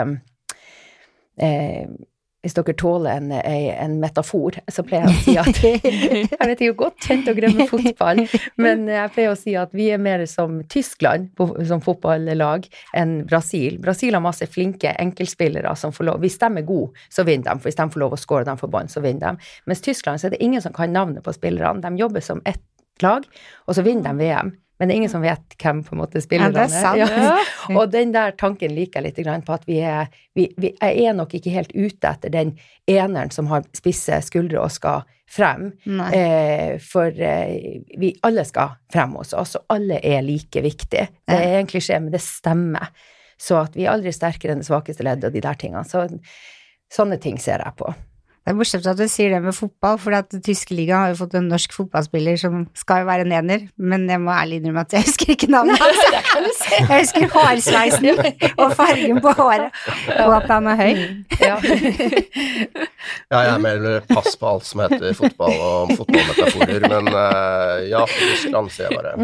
[1.41, 1.87] eh,
[2.43, 6.75] Hvis dere tåler en, en, metafor, så pleier jeg å si at Jeg vet ikke,
[6.81, 8.25] godt kjent å glemme fotball,
[8.59, 11.31] men jeg pleier å si at vi er mer som Tyskland
[11.69, 12.67] som fotballag
[12.99, 13.79] enn Brasil.
[13.85, 17.63] Brasil har masse flinke enkeltspillere som får lov Hvis de er gode, så vinner de.
[17.63, 19.53] Hvis de får lov å score dem for bånd, så vinner de.
[19.71, 21.79] Mens Tyskland så er det ingen som kan navnet på spillerne.
[21.85, 22.65] De jobber som ett
[23.03, 23.25] lag,
[23.67, 24.53] og så vinner de VM.
[24.83, 26.97] Men det er ingen som vet hvem på en måte spillerne den er.
[26.99, 27.07] Ja.
[27.07, 27.35] Ja.
[27.79, 31.15] Og den der tanken liker jeg litt på at vi er vi, vi, Jeg er
[31.15, 32.57] nok ikke helt ute etter den
[32.91, 35.71] eneren som har spisse skuldre og skal frem.
[35.87, 41.07] Eh, for eh, vi alle skal frem hos oss, og alle er like viktige.
[41.31, 42.91] Det er en klisjé, men det stemmer.
[43.39, 45.87] Så at vi er aldri sterkere enn det svakeste leddet og de der tingene.
[45.87, 46.09] Så
[46.91, 47.95] sånne ting ser jeg på.
[48.43, 51.19] Det er morsomt at du sier det med fotball, for at tyske liga har jo
[51.21, 54.83] fått en norsk fotballspiller som skal jo være en ener, men jeg må ærlig innrømme
[54.83, 56.01] at jeg husker ikke navnet hans.
[56.73, 58.09] Jeg husker hårsveisen
[58.57, 59.71] og fargen på håret,
[60.25, 60.95] og at han er høy.
[61.43, 61.57] Ja.
[63.33, 68.71] Ja, jeg melder pass på alt som heter fotball og fotballmetaforer, men eh, ja, Tyskland
[68.71, 69.13] sier jeg bare.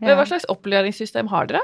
[0.00, 1.60] Men Hva slags opplæringssystem har dere?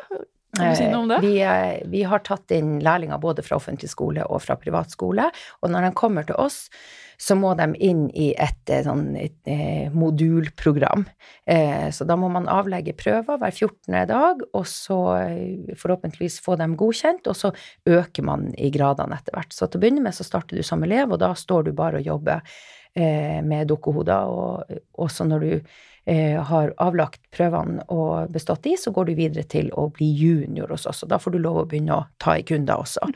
[0.57, 1.23] Kan du si noe om det?
[1.25, 5.31] Vi, eh, vi har tatt inn lærlinger både fra offentlig skole og fra privat skole,
[5.63, 6.67] og når de kommer til oss,
[7.17, 11.07] så må de inn i et, eh, sånn, et, eh, modulprogram.
[11.47, 14.07] Eh, så da må man avlegge prøver hver 14.
[14.07, 17.55] dag, og så eh, forhåpentligvis få dem godkjent, og så
[17.87, 19.53] øker man i gradene etter hvert.
[19.53, 22.03] Så til å begynne med så starter du som elev, og da står du bare
[22.03, 22.43] og jobber
[22.97, 25.53] eh, med dukkehoder, og også når du
[26.07, 30.73] eh, har avlagt prøvene og bestått de, så går du videre til å bli junior
[30.75, 33.11] hos oss, og da får du lov å begynne å ta i kunder også.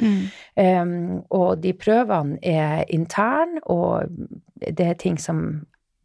[0.61, 4.11] Um, og de prøvene er interne, og
[4.61, 5.45] det er ting som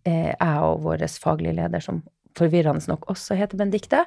[0.07, 2.03] eh, jeg og vår faglige leder, som
[2.37, 4.03] forvirrende nok også heter Benedicte,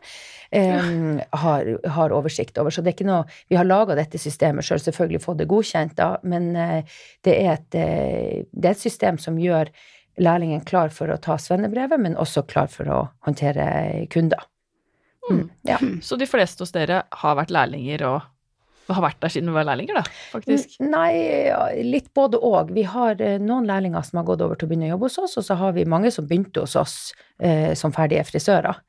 [0.52, 2.74] um, har, har oversikt over.
[2.74, 5.48] Så det er ikke noe Vi har laga dette systemet sjøl, selv, selvfølgelig fått det
[5.50, 9.72] godkjent, da, men uh, det, er et, uh, det er et system som gjør
[10.18, 14.42] lærlingen klar for å ta svennebrevet, men også klar for å håndtere kunder.
[15.30, 15.78] Mm, ja.
[16.02, 18.26] Så de fleste hos dere har vært lærlinger og
[18.96, 20.76] har vært der siden vi var lærlinger, da, faktisk?
[20.80, 21.50] Nei,
[21.84, 22.70] litt både og.
[22.74, 25.18] Vi har eh, noen lærlinger som har gått over til å begynne å jobbe hos
[25.24, 26.94] oss, og så har vi mange som begynte hos oss
[27.42, 28.80] eh, som ferdige frisører.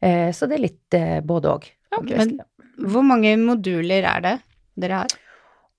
[0.00, 1.70] Eh, så det er litt eh, både og.
[1.98, 2.18] Okay.
[2.20, 4.36] Men hvor mange moduler er det
[4.78, 5.16] dere har?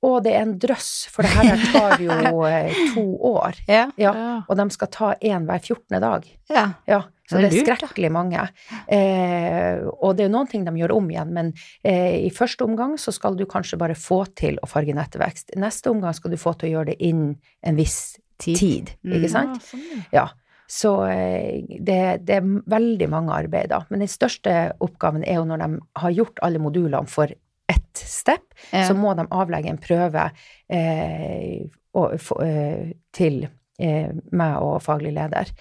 [0.03, 3.03] Og det er en drøss, for det her tar jo eh, to
[3.33, 3.57] år.
[3.67, 3.85] Ja.
[3.99, 4.33] Ja, Ja.
[4.47, 5.99] og de skal ta én hver 14.
[5.99, 6.27] dag.
[6.49, 6.65] ja.
[6.87, 8.41] Ja, så Det det er skrekkelig mange.
[8.89, 11.51] Eh, og det er jo noen ting de gjør om igjen, men
[11.85, 15.53] eh, i første omgang så skal du kanskje bare få til å farge nettvekst.
[15.55, 18.55] I neste omgang skal du få til å gjøre det innen en viss Tid.
[18.57, 19.13] tid, Mm.
[19.19, 19.57] ikke sant?
[19.59, 20.03] Ja, sånn, ja.
[20.15, 20.27] Ja.
[20.69, 23.85] Så eh, det, det er veldig mange arbeider.
[23.89, 27.27] Men den største oppgaven er jo når de har gjort alle modulene for
[27.69, 28.87] ett step, Ja.
[28.87, 30.31] så må de avlegge en prøve
[30.69, 33.47] eh, og, for, eh, til
[33.79, 35.51] eh, meg og faglig leder.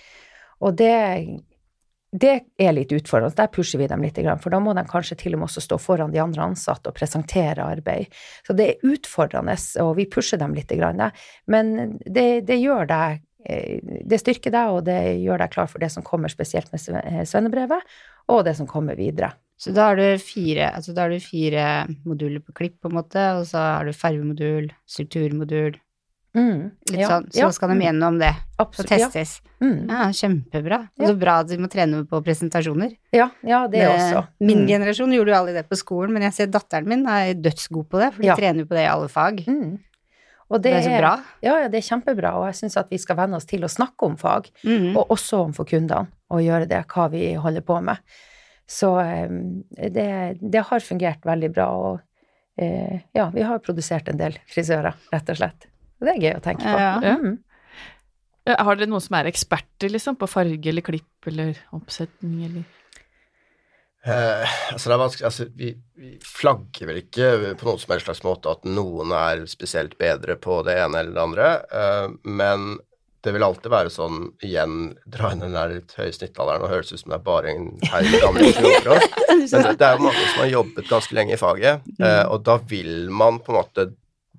[0.60, 0.92] Og det,
[2.10, 3.36] det er litt utfordrende.
[3.36, 5.78] Der pusher vi dem litt, for da må de kanskje til og med også stå
[5.82, 8.14] foran de andre ansatte og presentere arbeid.
[8.46, 10.72] Så det er utfordrende, og vi pusher dem litt.
[11.46, 15.84] Men det, det gjør deg eh, det styrker deg, og det gjør deg klar for
[15.84, 16.80] det som kommer spesielt med
[17.28, 17.98] svennebrevet,
[18.32, 19.34] og det som kommer videre.
[19.58, 21.66] Så da har du fire, altså da har du fire
[22.06, 25.76] moduler på klipp, på en måte, og så har du fargemodul, strukturmodul
[26.36, 26.60] mm,
[26.90, 27.26] Litt ja, sånn.
[27.32, 29.38] Så ja, skal de gjennom det absolutt, og testes.
[29.40, 29.54] Ja.
[29.58, 29.78] Mm.
[29.90, 30.78] ja kjempebra.
[31.00, 32.94] Og så bra at de må trene på presentasjoner.
[33.16, 34.24] Ja, ja det det, også.
[34.44, 34.70] Min mm.
[34.70, 38.02] generasjon gjorde jo aldri det på skolen, men jeg ser datteren min er dødsgod på
[38.02, 39.44] det, for de trener på det i alle fag.
[39.48, 39.76] Mm.
[40.48, 41.12] Og det, det, er så bra.
[41.44, 43.72] Ja, ja, det er kjempebra, og jeg syns at vi skal venne oss til å
[43.72, 44.94] snakke om fag, mm.
[44.96, 48.00] og også om for kundene, og gjøre det hva vi holder på med.
[48.68, 49.28] Så eh,
[49.92, 50.10] det,
[50.40, 55.34] det, har fungert veldig bra, og eh, ja, vi har produsert en del frisører, rett
[55.34, 55.68] og slett.
[55.98, 56.80] Det er gøy å tenke på.
[56.80, 57.14] Ja.
[57.18, 57.38] Mm.
[58.48, 62.66] Har dere noen som er eksperter, liksom, på farge eller klipp eller oppsetning, eller?
[64.08, 68.06] Eh, altså det er vanskelig, altså vi, vi, flagger vel ikke på noen som helst
[68.06, 71.48] slags måte at noen er spesielt bedre på det ene eller det andre,
[71.80, 72.68] eh, men
[73.26, 76.92] det vil alltid være sånn igjen Dra inn den der litt høye snittalderen og høres
[76.92, 79.02] ut som det er bare en herr gamle kroker.
[79.26, 82.04] Men det, det er jo mange som har jobbet ganske lenge i faget, mm.
[82.06, 83.88] eh, og da vil man på en måte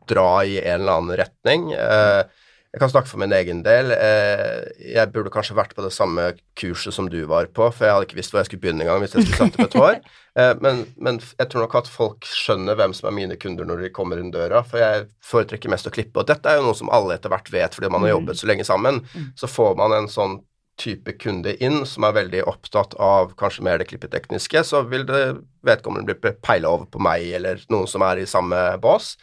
[0.09, 1.71] dra i en eller annen retning.
[1.73, 2.21] Eh,
[2.69, 3.89] jeg kan snakke for min egen del.
[3.95, 6.27] Eh, jeg burde kanskje vært på det samme
[6.59, 9.01] kurset som du var på, for jeg hadde ikke visst hvor jeg skulle begynne engang
[9.01, 10.01] hvis jeg skulle sette opp et hår.
[10.39, 13.81] Eh, men, men, jeg tror nok at folk skjønner hvem som er mine kunder når
[13.81, 16.21] de kommer inn døra, for jeg foretrekker mest å klippe.
[16.21, 18.47] Og dette er jo noe som alle etter hvert vet fordi man har jobbet så
[18.47, 19.01] lenge sammen.
[19.35, 20.37] Så får man en sånn
[20.79, 25.21] type kunde inn som er veldig opptatt av kanskje mer det klippetekniske, så vil det
[25.67, 29.13] vedkommende bli peila over på meg eller noen som er i samme bås.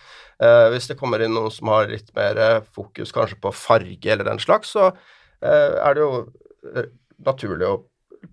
[0.43, 4.13] Eh, hvis det kommer inn noen som har litt mer eh, fokus kanskje på farge
[4.13, 6.13] eller den slags, så eh, er det jo
[6.75, 6.91] eh,
[7.25, 7.79] naturlig å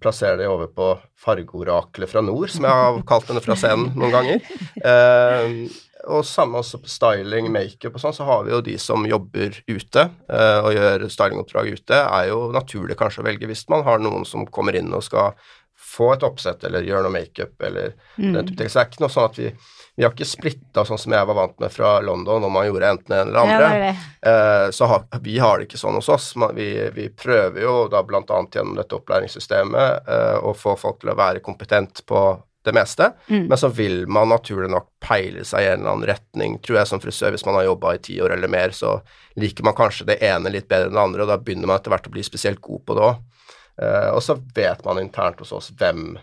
[0.02, 0.90] plassere det over på
[1.24, 4.54] fargeoraklet fra nord, som jeg har kalt henne fra scenen noen ganger.
[4.84, 5.58] Eh,
[6.04, 9.60] og samme også på styling, makeup og sånn, så har vi jo de som jobber
[9.70, 14.04] ute eh, og gjør stylingoppdrag ute, er jo naturlig kanskje å velge hvis man har
[14.04, 15.38] noen som kommer inn og skal
[15.84, 18.34] få et oppsett eller gjøre noe makeup eller mm.
[18.34, 18.72] den type ting.
[18.72, 19.54] Så det er ikke noe sånn at vi
[19.96, 22.88] vi har ikke splitta sånn som jeg var vant med fra London, om man gjorde
[22.96, 23.58] enten en eller andre.
[23.60, 24.30] Ja, det det.
[24.30, 26.32] Eh, så ha, vi har det ikke sånn hos oss.
[26.58, 28.24] Vi, vi prøver jo da bl.a.
[28.26, 32.24] gjennom dette opplæringssystemet eh, å få folk til å være kompetent på
[32.64, 33.46] det meste, mm.
[33.52, 36.90] men så vil man naturlig nok peile seg i en eller annen retning, tror jeg
[36.90, 37.34] som frisør.
[37.36, 38.96] Hvis man har jobba i ti år eller mer, så
[39.40, 41.92] liker man kanskje det ene litt bedre enn det andre, og da begynner man etter
[41.92, 43.24] hvert å bli spesielt god på det òg.
[43.74, 46.14] Uh, og så vet man internt hos oss hvem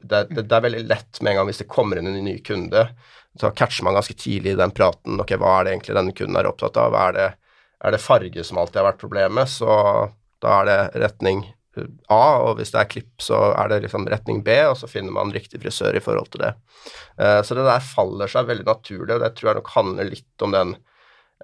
[0.00, 2.38] det, det, det, er veldig lett med en gang hvis det kommer inn en ny
[2.44, 2.86] kunde,
[3.40, 6.38] så catcher man ganske tidlig i den praten ok, hva er det egentlig denne kunden
[6.40, 6.96] er opptatt av.
[6.96, 7.26] Er det,
[7.84, 9.76] er det farge som alltid har vært problemet, så
[10.42, 11.44] da er det retning
[12.12, 15.14] A, og hvis det er klipp, så er det liksom retning B, og så finner
[15.14, 16.52] man riktig frisør i forhold til det.
[17.20, 20.44] Uh, så det der faller seg veldig naturlig, og det tror jeg nok handler litt
[20.46, 20.74] om den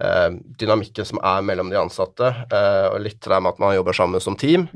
[0.02, 0.28] uh,
[0.60, 4.24] dynamikken som er mellom de ansatte, uh, og litt det med at man jobber sammen
[4.24, 4.68] som team.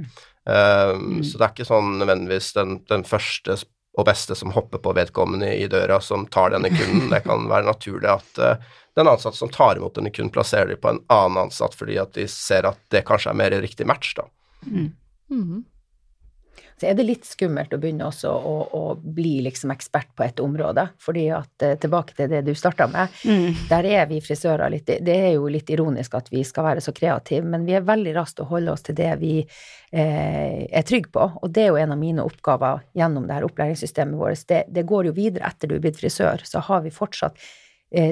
[0.47, 1.25] Mm.
[1.27, 3.57] Så det er ikke sånn nødvendigvis den, den, første
[3.99, 7.09] og beste som hopper på vedkommende i døra, som tar denne kunden.
[7.13, 8.39] Det kan være naturlig at
[8.97, 12.15] den ansatte som tar imot denne kunden, plasserer dem på en annen ansatt fordi at
[12.15, 14.25] de ser at det kanskje er mer riktig match, da.
[14.65, 14.89] Mm.
[15.31, 15.65] Mm
[16.81, 20.41] så er det litt skummelt å begynne også å, å bli liksom ekspert på et
[20.45, 20.89] område.
[21.01, 23.69] fordi at eh, tilbake til det du starta med, mm.
[23.71, 26.93] der er vi frisører litt Det er jo litt ironisk at vi skal være så
[26.93, 31.13] kreative, men vi er veldig raskt å holde oss til det vi eh, er trygge
[31.17, 31.31] på.
[31.41, 34.45] Og det er jo en av mine oppgaver gjennom det her opplæringssystemet vårt.
[34.49, 37.41] Det, det går jo videre etter du er blitt frisør, så har vi fortsatt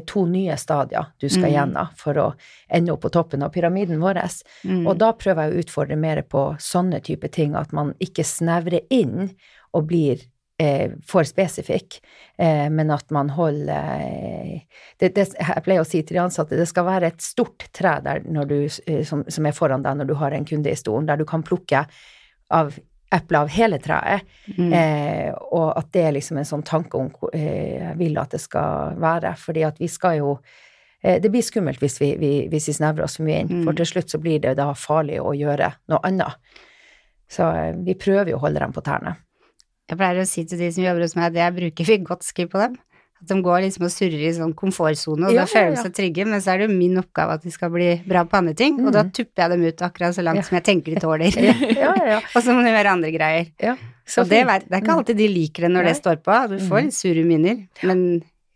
[0.06, 1.54] to nye stadier du skal mm.
[1.54, 2.26] gjennom for å
[2.70, 4.20] ende opp på toppen av pyramiden vår.
[4.62, 4.84] Mm.
[4.86, 8.86] Og da prøver jeg å utfordre mer på sånne type ting, at man ikke snevrer
[8.94, 9.32] inn
[9.74, 10.22] og blir
[10.62, 11.98] eh, for spesifikk,
[12.38, 14.62] eh, men at man holder eh,
[15.00, 17.98] det, det, Jeg pleier å si til de ansatte det skal være et stort tre
[18.04, 21.20] du, eh, som, som, er foran deg når du har en kunde i stolen, der
[21.20, 21.86] du kan plukke
[22.54, 22.76] av
[23.14, 24.26] eple av hele treet.
[24.56, 24.72] Mm.
[24.72, 28.42] Eh, og at det er liksom en sånn tanke om eh, jeg vil at det
[28.42, 29.34] skal være.
[29.40, 30.36] Fordi at vi skal jo
[31.02, 33.66] eh, Det blir skummelt hvis vi, vi, hvis vi snevrer oss for mye inn, mm.
[33.68, 36.62] for til slutt så blir det da farlig å gjøre noe annet.
[37.30, 39.16] Så eh, vi prøver jo å holde dem på tærne.
[39.90, 42.26] Jeg pleier å si til de som jobber hos meg, at jeg bruker vi godt
[42.26, 42.78] skriv på dem.
[43.24, 45.94] At de går liksom og surrer i sånn komfortsone, og ja, da føler de seg
[45.96, 46.26] trygge.
[46.28, 48.76] Men så er det jo min oppgave at de skal bli bra på andre ting,
[48.76, 48.84] mm.
[48.84, 49.14] og da mm.
[49.16, 51.40] tupper jeg dem ut akkurat så langt som jeg tenker de tåler.
[52.34, 53.48] og så må de gjøre andre greier.
[53.64, 56.76] og det, det, er ikke alltid de liker det når det står på, du får
[56.76, 56.90] mm.
[56.90, 58.04] litt sure miner, men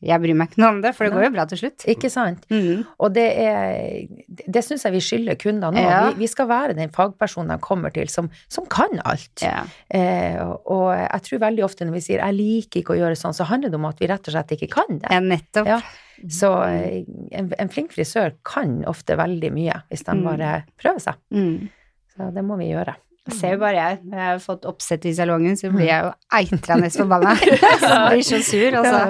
[0.00, 1.84] jeg bryr meg ikke noe om det, for det går jo bra til slutt.
[1.90, 2.44] Ikke sant?
[2.54, 2.84] Mm.
[3.02, 4.06] Og det er
[4.46, 5.82] Det syns jeg vi skylder kundene nå.
[5.82, 6.02] Ja.
[6.12, 9.42] Vi, vi skal være den fagpersonen de kommer til som, som kan alt.
[9.42, 9.64] Ja.
[9.90, 10.38] Eh,
[10.70, 13.44] og jeg tror veldig ofte når vi sier 'jeg liker ikke å gjøre sånn', så
[13.50, 15.10] handler det om at vi rett og slett ikke kan det.
[15.10, 15.66] ja, nettopp.
[15.66, 15.80] Ja.
[16.28, 20.24] Så eh, en, en flink frisør kan ofte veldig mye, hvis de Mm.
[20.24, 21.14] bare prøver seg.
[21.32, 21.68] Mm.
[22.16, 22.94] Så det må vi gjøre.
[23.34, 26.10] Ser jo bare jeg, når jeg har fått oppsett i salongen, så blir jeg jo
[26.38, 27.34] eitrende forbanna.
[27.42, 29.00] Jeg blir så sur, og så,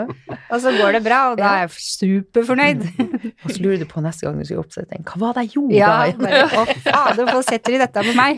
[0.51, 2.83] og så går det bra, og da er jeg superfornøyd.
[3.45, 5.53] Og så lurer du på neste gang du skal oppsette en, hva var det jeg
[5.55, 6.13] gjorde Ja, da?
[6.19, 8.35] bare, å fader, hvorfor setter de dette på meg?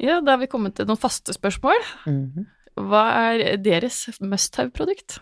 [0.00, 1.80] Ja, da har vi kommet til noen faste spørsmål.
[2.08, 2.46] Mhm.
[2.80, 3.02] Hva
[3.34, 5.18] er deres must have-produkt?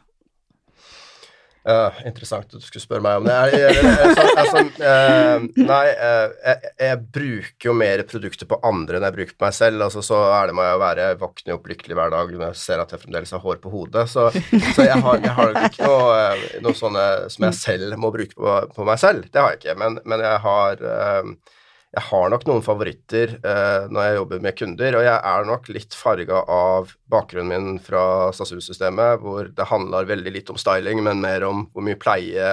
[1.68, 3.35] Ja, interessant at du skulle spørre meg om det.
[3.52, 9.04] Jeg, jeg, jeg, altså, eh, nei, eh, jeg, bruker jo mer produkter på andre enn
[9.04, 9.85] jeg bruker på meg selv.
[9.85, 11.11] Altså, så ærlig må jeg jo være.
[11.11, 13.74] Jeg våkner opp lykkelig hver dag når jeg ser at jeg fremdeles har hår på
[13.74, 14.07] hodet.
[14.09, 17.04] Så, så jeg, har, har ikke noe, eh, noe sånne
[17.37, 19.28] som jeg selv må bruke på, på meg selv.
[19.28, 19.78] Det har jeg ikke.
[19.85, 20.85] Men, men jeg har
[21.88, 25.68] jeg har nok noen favoritter eh, når jeg jobber med kunder, og jeg er nok
[25.72, 28.03] litt farga av bakgrunnen min fra
[28.37, 32.51] Sasu-systemet, hvor det handler veldig litt om styling, men mer om hvor mye pleie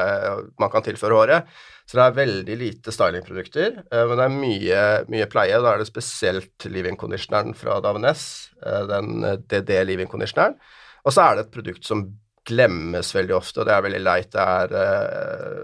[0.61, 1.55] man kan tilføre håret.
[1.85, 4.81] Så det er veldig lite stylingprodukter, eh, men det er mye,
[5.13, 5.59] mye pleie.
[5.61, 8.25] Da er det spesielt leave-in conditioneren fra Davines,
[8.65, 10.57] eh, den eh, DD leave-in conditioneren.
[11.05, 12.07] Og så er det et produkt som
[12.45, 14.31] glemmes veldig ofte, og det er veldig leit.
[14.33, 15.63] Det er eh,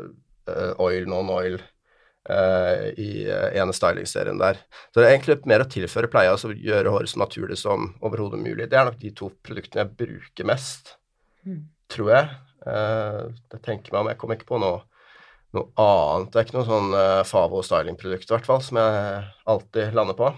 [0.52, 1.58] eh, oil, non-oil
[2.30, 4.60] eh, i uh, ene stylingserien der.
[4.92, 8.42] Så det er egentlig mer å tilføre pleie, altså gjøre håret så naturlig som overhodet
[8.42, 8.70] mulig.
[8.70, 10.98] Det er nok de to produktene jeg bruker mest,
[11.42, 11.64] Mm.
[11.90, 12.28] tror jeg.
[12.62, 14.84] Uh, jeg tenker meg om, jeg kommer ikke på noe,
[15.58, 16.30] noe annet.
[16.30, 16.94] Det er ikke noe sånn
[17.26, 20.30] Favo stylingprodukt, i hvert fall, som jeg alltid lander på.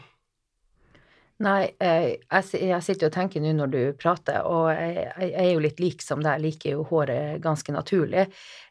[1.41, 5.49] Nei, eh, jeg, jeg sitter og tenker nå når du prater, og jeg, jeg er
[5.49, 8.27] jo litt lik som deg, liker jo håret ganske naturlig.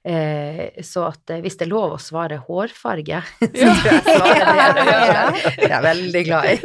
[0.07, 4.47] Eh, så at eh, hvis det er lov å svare hårfarge, så tror jeg svarer
[4.47, 5.43] det.
[5.59, 6.57] Det er jeg veldig glad i.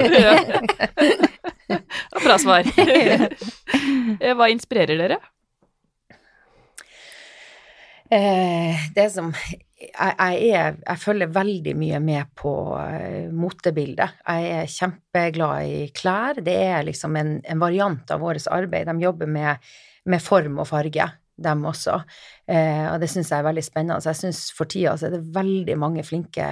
[1.67, 1.81] Ja.
[2.23, 2.63] Bra svar.
[4.39, 5.17] Hva inspirerer dere?
[8.07, 9.33] Eh, det som
[9.77, 14.23] jeg, jeg, er, jeg følger veldig mye med på eh, motebildet.
[14.25, 16.41] Jeg er kjempeglad i klær.
[16.41, 18.89] Det er liksom en, en variant av vårt arbeid.
[18.89, 19.69] De jobber med,
[20.09, 21.05] med form og farge,
[21.37, 21.99] dem også.
[22.49, 23.99] Eh, og det syns jeg er veldig spennende.
[24.01, 26.47] Så jeg syns for tida så er det veldig mange flinke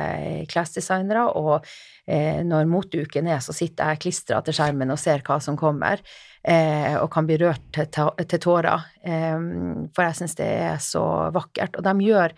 [0.52, 1.66] klesdesignere, og
[2.06, 5.98] eh, når moteuken er, så sitter jeg klistra til skjermen og ser hva som kommer
[6.46, 8.86] eh, og kan bli rørt til, til tårer.
[9.02, 9.50] Eh,
[9.98, 11.82] for jeg syns det er så vakkert.
[11.82, 12.38] Og de gjør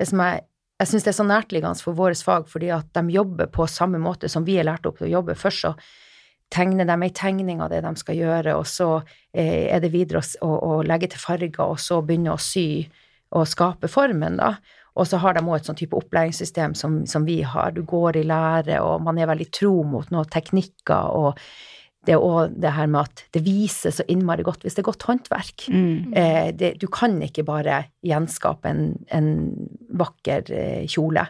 [0.00, 0.46] det som jeg
[0.80, 3.98] jeg syns det er så nærtliggende for vårt fag, fordi at de jobber på samme
[4.00, 5.36] måte som vi er lært opp til å jobbe.
[5.36, 5.74] Først så
[6.50, 8.88] tegner de ei tegning av det de skal gjøre, og så
[9.36, 12.86] eh, er det videre å, å, legge til farger, og så begynne å sy
[13.36, 14.54] og skape formen, da.
[14.98, 17.76] Og så har de òg et sånn type opplæringssystem som, som vi har.
[17.76, 21.38] Du går i lære, og man er veldig tro mot noen teknikker, og
[22.08, 24.88] det er òg det her med at det viser så innmari godt hvis det er
[24.88, 25.66] godt håndverk.
[25.68, 26.14] Mm.
[26.16, 29.28] Eh, det, du kan ikke bare gjenskape en, en
[30.00, 31.26] vakker eh, kjole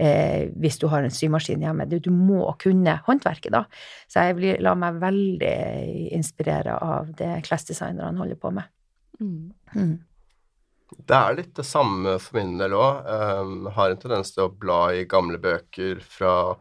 [0.00, 1.88] eh, hvis du har en symaskin hjemme.
[1.90, 3.64] Du, du må kunne håndverket, da.
[4.08, 5.54] Så jeg blir, lar meg veldig
[6.16, 8.72] inspirere av det klesdesignerne holder på med.
[9.20, 9.96] Mm.
[11.04, 13.04] Det er litt det samme for min del òg.
[13.04, 16.54] Um, har en tendens til å bla i gamle bøker fra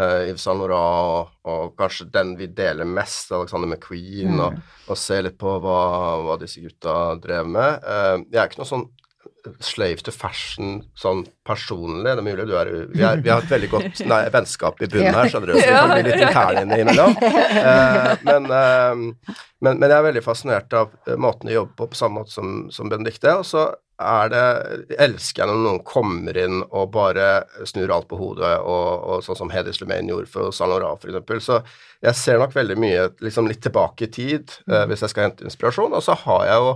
[0.00, 4.98] uh, Yves Saint Laurent, og, og kanskje den vi deler mest, Alexander McQueen, og, og
[4.98, 5.78] se litt på hva,
[6.26, 7.86] hva disse gutta drev med.
[7.86, 8.90] Uh, jeg er ikke noe sånn
[9.62, 12.06] slave to fashion sånn personlig.
[12.06, 14.88] Det er mulig du er Vi, er, vi har et veldig godt nei, vennskap i
[14.90, 17.16] bunnen her, skjønner du, så vi kan bli litt interne innimellom.
[17.18, 21.98] Uh, men, uh, men, men jeg er veldig fascinert av måten de jobber på, på
[21.98, 23.34] samme måte som, som Benedicte.
[23.40, 23.66] Og så
[24.00, 28.88] er det elsker jeg når noen kommer inn og bare snur alt på hodet, og,
[29.04, 31.44] og sånn som Hedi Slumain gjorde for Saint Laurent, f.eks.
[31.46, 31.60] Så
[32.02, 35.46] jeg ser nok veldig mye liksom litt tilbake i tid eh, hvis jeg skal hente
[35.46, 35.94] inspirasjon.
[35.94, 36.72] Og så har jeg jo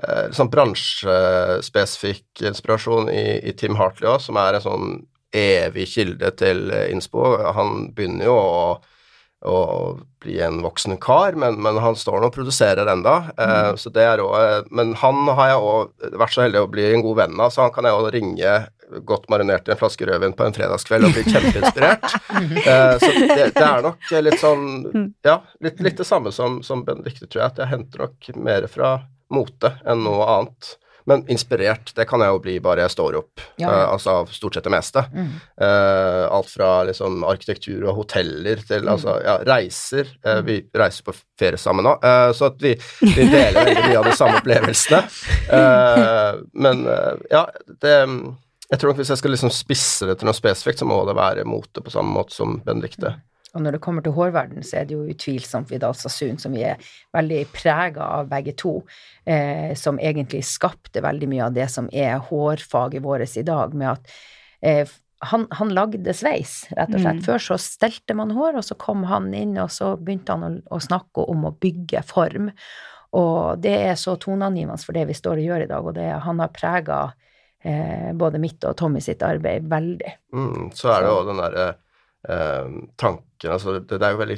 [0.00, 4.86] eh, sånn bransjespesifikk inspirasjon i, i Tim Hartley òg, som er en sånn
[5.36, 7.36] evig kilde til eh, innspo.
[7.56, 8.66] Han begynner jo å,
[9.44, 13.16] å bli en voksen kar, men, men han står nå og produserer enda.
[13.38, 16.86] Eh, så det er også, men han har jeg òg vært så heldig å bli
[16.88, 18.54] en god venn av, så han kan jeg òg ringe
[19.06, 22.16] godt marinert i en flaske rødvin på en fredagskveld og bli kjempeinspirert.
[22.62, 24.66] Eh, så det, det er nok litt sånn
[25.26, 28.68] Ja, litt, litt det samme som, som Benedicte, tror jeg, at jeg henter nok mer
[28.72, 28.96] fra
[29.32, 30.76] mote enn noe annet.
[31.06, 34.30] Men inspirert, det kan jeg jo bli bare jeg står opp, Ja, Uh, altså av
[34.34, 35.02] stort sett det meste.
[35.14, 35.28] Mm.
[35.60, 38.90] Uh, alt fra liksom arkitektur og hoteller til Mm.
[38.92, 40.10] altså ja, reiser.
[40.26, 41.94] Uh, vi reiser på ferie sammen nå,
[42.34, 42.72] så at vi,
[43.02, 45.02] vi deler veldig mye av de samme opplevelsene.
[46.56, 46.82] Men
[47.30, 47.42] ja,
[47.82, 47.94] det
[48.70, 51.14] Jeg tror nok hvis jeg skal liksom spisse det til noe spesifikt, så må det
[51.14, 53.12] være mote på samme måte som Benedicte.
[53.56, 56.66] Og når det kommer til hårverden, så er det jo utvilsomt Vidal Sassoon som vi
[56.68, 56.82] er
[57.16, 58.78] veldig prega av begge to,
[59.24, 63.94] eh, som egentlig skapte veldig mye av det som er hårfaget vårt i dag, med
[63.94, 64.16] at
[64.60, 67.22] eh, han, han lagde sveis, rett og slett.
[67.22, 67.24] Mm.
[67.24, 70.50] Før så stelte man hår, og så kom han inn, og så begynte han å,
[70.76, 72.50] å snakke om å bygge form.
[73.16, 76.10] Og det er så toneangivende for det vi står og gjør i dag, og det,
[76.26, 77.00] han har prega
[77.64, 80.14] eh, både mitt og Tommy sitt arbeid veldig.
[80.36, 81.82] Mm, så er det jo den derre eh,
[82.26, 84.36] tanken altså det, det er jo veldig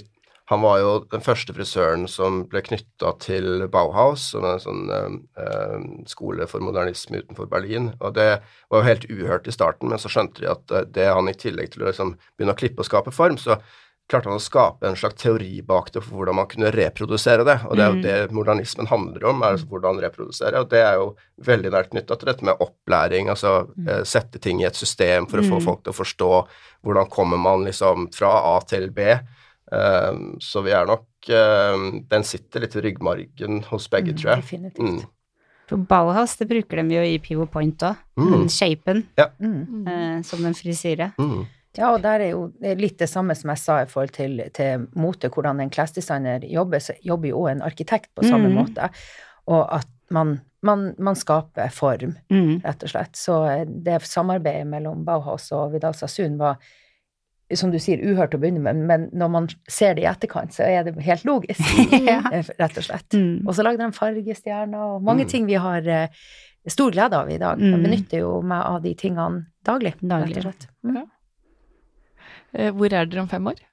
[0.49, 4.93] Han var jo den første frisøren som ble knytta til Bauhaus, som er en sånn
[4.97, 7.91] eh, eh, skole for modernisme utenfor Berlin.
[8.01, 8.31] Og det
[8.73, 11.37] var jo helt uhørt i starten, men så skjønte de at eh, det han i
[11.37, 13.59] tillegg til å liksom begynne å klippe og skape form, så
[14.09, 17.59] klarte han å skape en slags teori bak det for hvordan man kunne reprodusere det.
[17.69, 18.03] Og det er jo Mm.
[18.03, 20.61] det modernismen handler om, er altså hvordan reprodusere.
[20.61, 24.61] Og det er jo veldig nært knytta til dette med opplæring, altså eh, sette ting
[24.63, 25.65] i et system for å få Mm.
[25.65, 26.49] folk til å forstå
[26.85, 29.01] hvordan kommer man liksom fra A til B.
[29.71, 34.31] Eh, så vi er nok eh, Den sitter litt i ryggmargen hos begge, Mm, tror
[34.35, 34.43] jeg.
[34.43, 34.79] Definitivt.
[34.79, 35.07] Mm.
[35.69, 37.97] For Bauhaus, det bruker de jo i Pivot Point òg.
[38.17, 38.31] Mm.
[38.31, 39.07] Den shapen
[39.39, 39.87] Mm.
[39.87, 41.13] eh, som en frisyre.
[41.19, 41.47] Mm.
[41.77, 44.87] Ja, og der er jo litt det samme som jeg sa i forhold til, til
[44.97, 48.55] mote, hvordan en klesdesigner jobber, så jobber jo også en arkitekt på samme mm.
[48.57, 48.89] måte.
[49.47, 52.61] Og at man, man, man skaper form, Mm.
[52.65, 53.17] rett og slett.
[53.17, 56.57] Så eh, det samarbeidet mellom Bauhaus og Vidal Sasun var,
[57.55, 60.65] som du sier, uhørt å begynne med, men når man ser det i etterkant, så
[60.67, 61.61] er det helt logisk,
[62.11, 62.23] Ja.
[62.33, 63.13] eh, rett og slett.
[63.15, 63.47] Mm.
[63.47, 65.29] Og så lagde de fargestjerner og mange Mm.
[65.29, 66.09] ting vi har eh,
[66.69, 67.61] stor glede av i dag.
[67.61, 67.83] Jeg Mm.
[67.87, 70.37] benytter jo meg av de tingene daglig, Daglig.
[70.37, 70.69] rett og slett.
[70.85, 71.07] Mm.
[72.55, 73.65] Eh, Hvor er dere om fem år?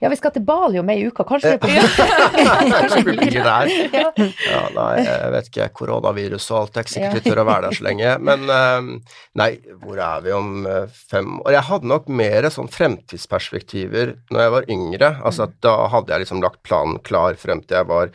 [0.00, 3.68] Ja, vi skal til Bali om ei uke, kanskje det vi blir der.
[4.00, 4.06] ja.
[4.16, 7.44] Ja, nei, jeg vet ikke, koronavirus og alt, Jeg er ikke sikkert vi tør å
[7.50, 8.14] være der så lenge.
[8.30, 9.50] Men eh, nei,
[9.82, 11.52] hvor er vi om eh, fem år?
[11.58, 15.12] Jeg hadde nok mer sånn fremtidsperspektiver når jeg var yngre.
[15.20, 18.14] Altså da hadde jeg liksom lagt planen klar frem til jeg var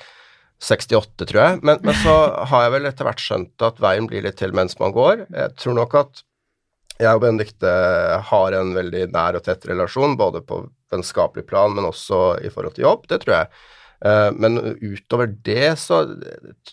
[0.65, 1.63] 68, tror jeg.
[1.69, 2.17] Men, men så
[2.49, 5.27] har jeg vel etter hvert skjønt at veien blir litt til mens man går.
[5.29, 6.25] Jeg tror nok at
[6.99, 7.71] jeg og Benedicte
[8.29, 10.61] har en veldig nær og tett relasjon, både på
[10.93, 13.07] vennskapelig plan, men også i forhold til jobb.
[13.11, 13.49] Det tror jeg.
[14.05, 16.03] Eh, Men utover det så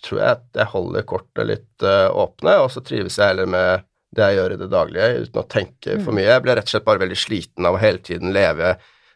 [0.02, 3.86] tror jeg at jeg holder kortet litt eh, åpne, og så trives jeg heller med
[4.12, 6.28] det jeg gjør i det daglige, uten å tenke for mye.
[6.28, 8.74] Jeg ble rett og slett bare veldig sliten av å hele tiden leve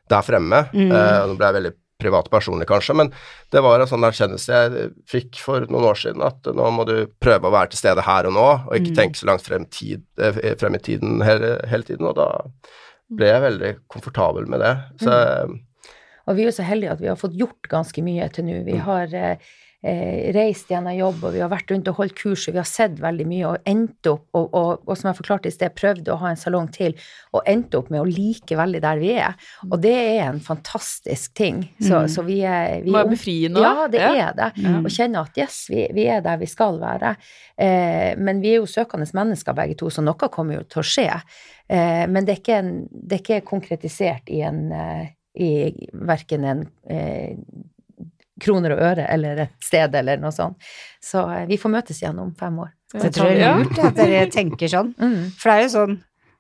[0.09, 0.63] der fremme.
[0.73, 0.89] Mm.
[0.89, 3.11] Eh, Nå ble jeg veldig privat personlig, kanskje, men
[3.55, 7.07] det var en sånn erkjennelse jeg fikk for noen år siden, at nå må du
[7.23, 8.99] prøve å være til stede her og nå, og ikke Mm.
[9.01, 12.29] tenke så langt frem, tid, eh, frem i tiden hele, hele tiden, og da
[13.11, 14.75] ble jeg veldig komfortabel med det.
[15.01, 15.13] Så
[16.27, 18.65] Og vi er jo så heldige at vi har fått gjort ganske mye til nå.
[18.67, 19.37] Vi har eh,
[19.87, 22.67] eh, reist gjennom jobb, og vi har vært rundt og holdt kurs, og vi har
[22.69, 26.13] sett veldig mye, og endt opp, og, og, og som jeg forklarte i sted, prøvde
[26.13, 26.97] å ha en salong til,
[27.37, 29.37] og endte opp med å like veldig der vi er.
[29.71, 31.63] Og det er en fantastisk ting.
[31.81, 32.09] Så, Mm.
[32.17, 34.13] så vi er vi er- befriende Ja, det Ja.
[34.29, 34.51] er det.
[34.65, 34.85] Mm.
[34.85, 37.17] Og kjenne at yes, vi, vi er der vi skal være.
[37.59, 40.85] Eh, men vi er jo søkende mennesker begge to, så noe kommer jo til å
[40.85, 41.23] skje.
[41.69, 45.07] Eh, men det er, ikke en, det er ikke konkretisert i en eh,
[45.39, 45.51] i
[45.93, 47.37] verken en eh,
[48.43, 50.59] kroner og øre eller et sted eller noe sånt.
[51.03, 52.75] Så eh, vi får møtes igjen om fem år.
[52.97, 54.93] Det tror jeg er lurt at dere tenker sånn.
[54.99, 55.33] Mm.
[55.39, 55.97] For det er jo sånn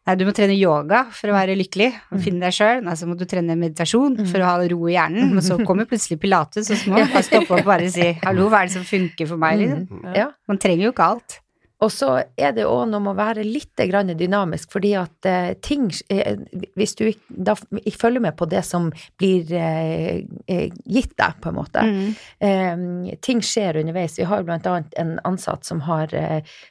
[0.06, 2.84] Nei, du må trene yoga for å være lykkelig og finne deg sjøl.
[2.86, 5.32] Nei, så må du trene meditasjon for å ha ro i hjernen.
[5.34, 8.12] Men så kommer plutselig pilates, og så må man bare stoppe opp og bare si
[8.20, 10.04] 'hallo, hva er det som funker for meg', liksom.
[10.04, 10.12] Mm.
[10.14, 10.28] Ja.
[10.46, 11.40] Man trenger jo ikke alt.
[11.84, 12.08] Og så
[12.40, 16.38] er det òg noe med å være litt grann dynamisk, fordi at eh, ting eh,
[16.78, 18.88] Hvis du da følger med på det som
[19.20, 21.84] blir eh, gitt deg, på en måte.
[21.84, 22.14] Mm.
[22.40, 24.16] Eh, ting skjer underveis.
[24.16, 26.12] Vi har blant annet en ansatt som har,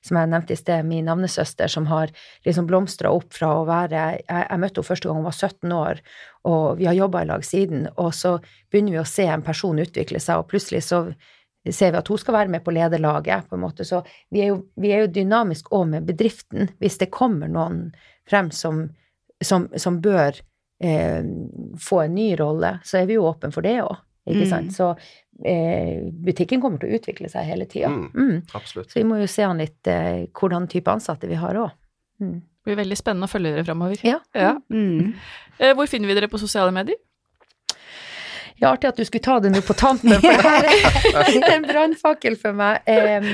[0.01, 2.13] som jeg nevnte i sted, min navnesøster, som har
[2.47, 5.75] liksom blomstra opp fra å være Jeg, jeg møtte henne første gang hun var 17
[5.75, 6.01] år,
[6.49, 7.87] og vi har jobba i lag siden.
[8.01, 8.37] Og så
[8.73, 11.05] begynner vi å se en person utvikle seg, og plutselig så
[11.73, 13.85] ser vi at hun skal være med på lederlaget, på en måte.
[13.87, 16.69] Så vi er jo, vi er jo dynamisk òg med bedriften.
[16.79, 17.87] Hvis det kommer noen
[18.29, 18.89] frem som,
[19.41, 20.37] som, som bør
[20.83, 21.23] eh,
[21.81, 23.95] få en ny rolle, så er vi jo åpne for det òg.
[24.25, 24.49] Ikke Mm.
[24.49, 24.71] sant?
[24.73, 24.85] Så
[25.45, 27.89] eh, butikken kommer til å utvikle seg hele tida.
[27.93, 28.07] Mm.
[28.13, 28.41] Mm.
[28.57, 28.89] absolutt.
[28.91, 31.69] Så vi må jo se an litt eh, hvordan type ansatte vi har òg.
[32.21, 32.39] Mm.
[32.41, 33.99] Det blir veldig spennende å følge dere framover.
[34.01, 34.17] Ja.
[34.33, 34.55] Ja.
[34.73, 35.13] Mm.
[35.59, 36.97] Eh, Hvor finner vi dere på sosiale medier?
[38.61, 42.37] Ja, artig at du skulle ta det nå på tampen, for det er en brannfakkel
[42.39, 42.87] for meg.
[42.87, 43.27] Eh,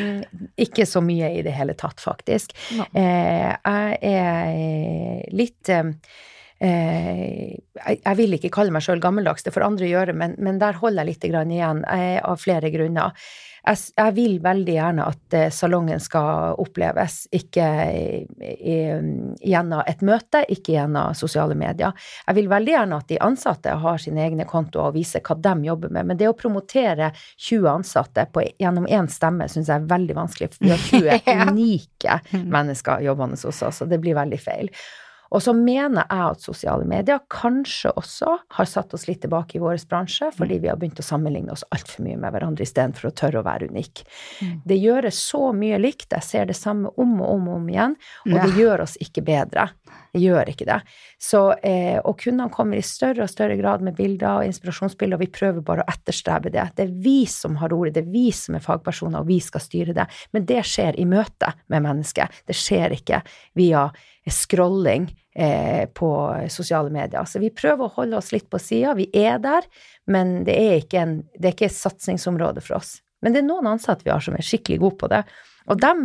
[0.65, 2.55] ikke så mye i det hele tatt, faktisk.
[2.77, 2.87] No.
[2.97, 5.93] Eh, jeg er litt eh,
[6.61, 10.77] jeg, jeg vil ikke kalle meg sjøl gammeldags, det får andre gjøre, men, men der
[10.81, 13.15] holder jeg litt grann igjen, eh, av flere grunner.
[13.61, 17.65] Jeg, jeg vil veldig gjerne at eh, salongen skal oppleves, ikke
[18.41, 21.93] gjennom et møte, ikke gjennom sosiale medier.
[22.25, 25.53] Jeg vil veldig gjerne at de ansatte har sine egne kontoer og viser hva de
[25.69, 29.93] jobber med, men det å promotere 20 ansatte på, gjennom én stemme syns jeg er
[29.93, 34.73] veldig vanskelig, vi har 20 unike mennesker jobbende hos oss, så det blir veldig feil.
[35.31, 39.61] Og så mener jeg at sosiale medier kanskje også har satt oss litt tilbake i
[39.63, 43.13] vår bransje, fordi vi har begynt å sammenligne oss altfor mye med hverandre istedenfor å
[43.15, 44.03] tørre å være unik.
[44.67, 47.97] Det gjøres så mye likt, jeg ser det samme om og om og om igjen,
[48.27, 49.69] og det gjør oss ikke bedre.
[50.11, 50.79] Det gjør ikke det.
[51.21, 55.23] Så, eh, og kundene kommer i større og større grad med bilder og inspirasjonsbilder, og
[55.23, 56.65] vi prøver bare å etterstrebe det.
[56.75, 59.63] Det er vi som har ordet, det er vi som er fagpersoner, og vi skal
[59.63, 60.07] styre det.
[60.35, 62.43] Men det skjer i møte med mennesket.
[62.43, 63.21] Det skjer ikke
[63.55, 63.85] via
[64.27, 66.11] scrolling eh, på
[66.51, 67.23] sosiale medier.
[67.25, 68.97] Så vi prøver å holde oss litt på sida.
[68.99, 69.63] Vi er der,
[70.11, 72.97] men det er ikke, en, det er ikke et satsingsområde for oss.
[73.23, 75.23] Men det er noen ansatte vi har som er skikkelig gode på det,
[75.71, 75.95] og de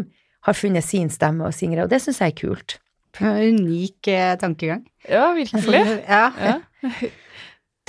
[0.47, 2.77] har funnet sin stemme og sin greie, og det syns jeg er kult.
[3.21, 4.87] Unik eh, tankegang.
[5.09, 5.87] Ja, virkelig.
[6.09, 6.33] Ja.
[6.41, 6.61] Ja.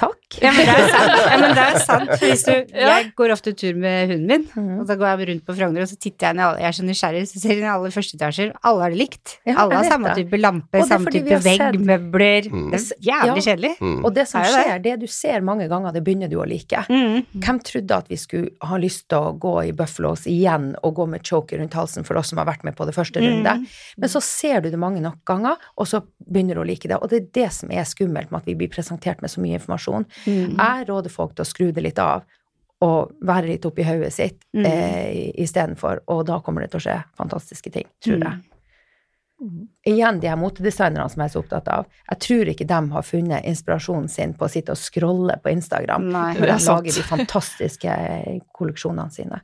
[0.01, 0.26] Takk.
[0.43, 1.13] Ja, men det er sant.
[1.31, 2.09] Ja, men det er sant.
[2.19, 2.87] Hvis du, Ja.
[2.99, 4.81] Jeg går ofte tur med hunden min, Mhm.
[4.81, 6.75] og da går jeg rundt på Frogner, og så titter jeg ned alle Jeg er
[6.77, 8.51] så nysgjerrig, så ser jeg i alle første etasjer.
[8.67, 9.37] Alle har det likt.
[9.47, 12.49] Alle har samme type lampe, samme type vegg, sett- møbler.
[12.51, 12.65] Mm.
[12.73, 13.71] Det er jævlig kjedelig.
[13.79, 14.03] Mm.
[14.05, 16.83] Og det som Er skjer, det du ser mange ganger, det begynner du å like.
[16.91, 17.23] Mm.
[17.39, 21.07] Hvem trodde at vi skulle ha lyst til å gå i Buffalos igjen og gå
[21.07, 23.65] med choker rundt halsen for oss som har vært med på det første runde?
[23.97, 26.99] Men så ser du det mange nok ganger, og så begynner du å like det.
[27.01, 29.55] Og det er det som er skummelt med at vi blir presentert med så mye
[29.59, 30.05] informasjon.
[30.25, 30.57] Mm.
[30.57, 32.23] Jeg råder folk til å skru det litt av
[32.81, 34.65] og være litt oppi hodet sitt Mm.
[34.65, 38.39] eh, istedenfor, og da kommer det til å skje fantastiske ting, tror jeg.
[39.41, 39.67] Mm.
[39.85, 41.85] Igjen de her motedesignerne som jeg er så opptatt av.
[42.09, 46.07] Jeg tror ikke de har funnet inspirasjonen sin på å sitte og scrolle på Instagram
[46.09, 47.97] Nei, når er de lager de fantastiske
[48.57, 49.41] kolleksjonene sine.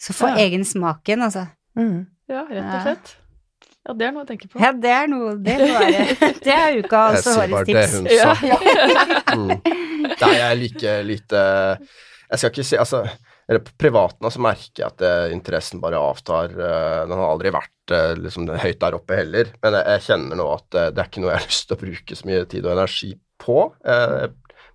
[0.00, 0.36] Så få Ja.
[0.46, 1.48] egen smaken, altså.
[1.76, 2.06] Mm.
[2.28, 3.16] Ja, rett og slett.
[3.86, 4.60] Ja, det er noe å tenke på.
[4.60, 5.78] Ja, det er noe Det må
[6.44, 8.34] Det er uka, Jeg altså sier bare det hun sa.
[8.46, 8.56] Ja.
[9.38, 9.97] Mm.
[10.20, 11.40] Nei, jeg er like lite
[12.28, 13.02] Jeg skal ikke si Altså,
[13.48, 16.52] eller på privaten så merker jeg at eh, interessen bare avtar.
[16.52, 20.36] eh, den har aldri vært eh, liksom høyt der oppe heller, men jeg, jeg kjenner
[20.36, 22.42] nå at eh, det er ikke noe jeg har lyst til å bruke så mye
[22.52, 23.56] tid og energi på.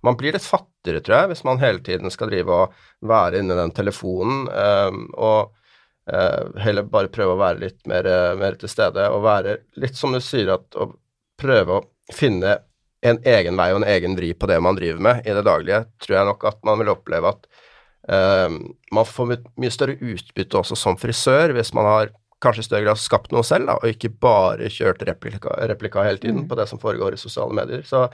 [0.04, 2.74] Man blir litt fattigere, tror jeg, hvis man hele tiden skal drive og
[3.06, 4.48] være inni den telefonen,
[5.14, 5.52] og
[6.64, 8.08] heller bare prøve å være litt mer,
[8.40, 10.90] mer til stede, og være litt som du sier, at å
[11.40, 11.84] prøve å
[12.16, 12.58] finne
[13.04, 15.84] en egen vei og en egen vri på det man driver med i det daglige,
[16.02, 17.48] tror jeg nok at man vil oppleve at
[18.08, 18.58] uh,
[18.94, 23.00] man får mye større utbytte også som frisør hvis man har kanskje i større grad
[23.00, 26.48] skapt noe selv, da, og ikke bare kjørt replika, replika hele tiden Mm.
[26.48, 27.82] på det som foregår i sosiale medier.
[27.88, 28.08] Så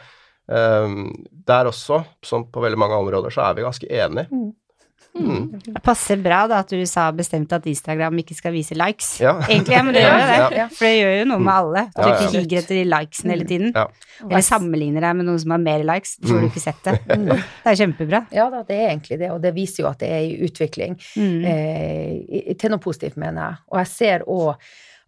[0.47, 1.11] um,
[1.47, 4.29] der også, som på veldig mange områder, så er vi ganske enige.
[4.31, 4.53] Mm.
[5.11, 5.47] Mm.
[5.65, 9.09] Det passer bra da at USA har bestemt at Instagram ikke skal vise likes.
[9.21, 9.33] Ja.
[9.49, 10.67] Egentlig, ja, men det gjør jo det.
[10.77, 11.83] For det gjør jo noe med alle.
[11.89, 12.31] At du Ja, ikke ja.
[12.41, 13.73] higer etter de likesene hele tiden.
[13.75, 13.87] Ja.
[14.29, 16.51] Eller sammenligner deg med noen som har mer likes, får du Mm.
[16.51, 16.95] ikke sett det.
[17.11, 17.27] Mm.
[17.33, 18.23] Det er kjempebra.
[18.33, 20.95] Ja da, det er egentlig det, og det viser jo at det er i utvikling.
[21.17, 21.45] Mm.
[21.45, 23.57] eh, til noe positivt, mener jeg.
[23.73, 24.55] Og jeg ser òg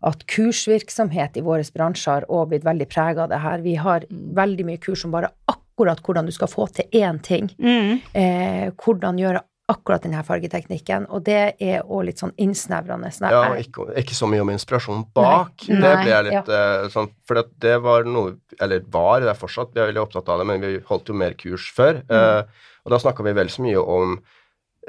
[0.03, 3.62] at kursvirksomhet i våre bransjer har òg blitt veldig prega av det her.
[3.62, 7.48] Vi har veldig mye kurs som bare akkurat hvordan du skal få til én ting.
[7.59, 8.00] Mm.
[8.14, 9.40] Eh, hvordan gjøre
[9.70, 11.06] akkurat denne fargeteknikken.
[11.14, 13.10] Og det er òg litt sånn innsnevrende.
[13.14, 15.54] Sånn Ja, ikke, ikke så mye om inspirasjonen bak.
[15.68, 15.78] Nei.
[15.80, 19.38] Det ble jeg litt eh, sånn For det, det var noe Eller var, det er
[19.38, 22.02] fortsatt, vi er veldig opptatt av det, men vi holdt jo mer kurs før.
[22.10, 24.16] eh, og da snakka vi vel så mye om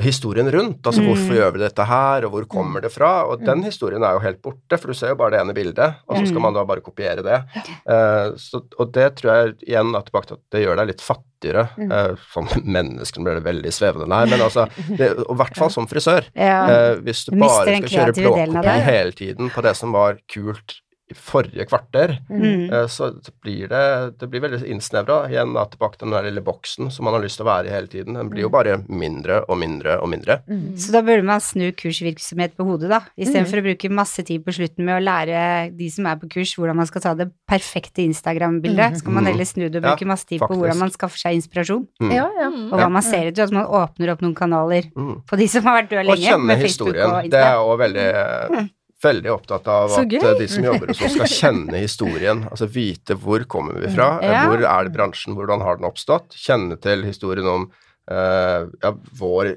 [0.01, 0.81] historien rundt.
[0.87, 1.07] Altså Mm.
[1.11, 3.25] hvorfor gjør vi dette her, og hvor kommer det fra?
[3.29, 5.95] Og den historien er jo helt borte, for du ser jo bare det ene bildet,
[6.07, 6.41] og så skal Mm.
[6.41, 7.43] man da bare kopiere det.
[7.87, 10.09] Uh, så, og det tror jeg igjen at
[10.51, 11.69] det gjør deg litt fattigere.
[11.77, 11.91] Mm.
[11.91, 14.65] Eh, som menneske blir det veldig svevende, nei, men altså
[14.97, 16.23] det, og I hvert fall som frisør.
[16.33, 16.93] Ja.
[16.95, 20.79] Uh, hvis du bare skal kjøre blåkopi hele tiden på det som var kult
[21.13, 22.71] i forrige kvarter, Mm.
[22.73, 23.11] eh, så
[23.43, 25.29] blir det, det blir veldig innsnevra.
[25.29, 27.69] Igjen da, tilbake til den der lille boksen som man har lyst til å være
[27.69, 28.17] i hele tiden.
[28.17, 30.41] Den blir jo bare mindre og mindre og mindre.
[30.49, 30.73] Mm.
[30.77, 33.01] Så da burde man snu kursvirksomhet på hodet, da.
[33.17, 33.63] Istedenfor Mm.
[33.63, 36.75] å bruke masse tid på slutten med å lære de som er på kurs, hvordan
[36.75, 38.91] man skal ta det perfekte Instagram-bildet.
[38.91, 38.97] Mm.
[38.97, 39.31] Så kan man Mm.
[39.31, 41.87] heller snu det og Ja, bruke masse tid på hvordan man skaffer seg inspirasjon.
[42.01, 42.11] Mm.
[42.11, 42.49] Ja, ja.
[42.49, 42.71] Mm.
[42.73, 45.21] Og hva man ser etter, at man åpner opp noen kanaler Mm.
[45.25, 47.29] på de som har vært døde Og lenge, kjenne historien.
[47.29, 48.69] Det er òg veldig,
[49.03, 52.43] veldig opptatt av at eh, de som jobber hos oss, skal kjenne historien.
[52.49, 54.43] Altså vite hvor kommer vi fra, Ja.
[54.49, 56.35] hvor er det bransjen, hvordan har den oppstått.
[56.39, 57.65] Kjenne til historien om
[58.11, 59.53] uh, ja, vår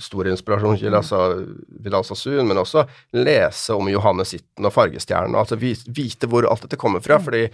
[0.00, 1.44] store inspirasjonskilde, altså
[1.84, 6.80] Vidal Sassoon, men også lese om Johannes Itten og Fargestjernen, altså vite hvor alt dette
[6.80, 7.18] kommer fra.
[7.20, 7.48] fordi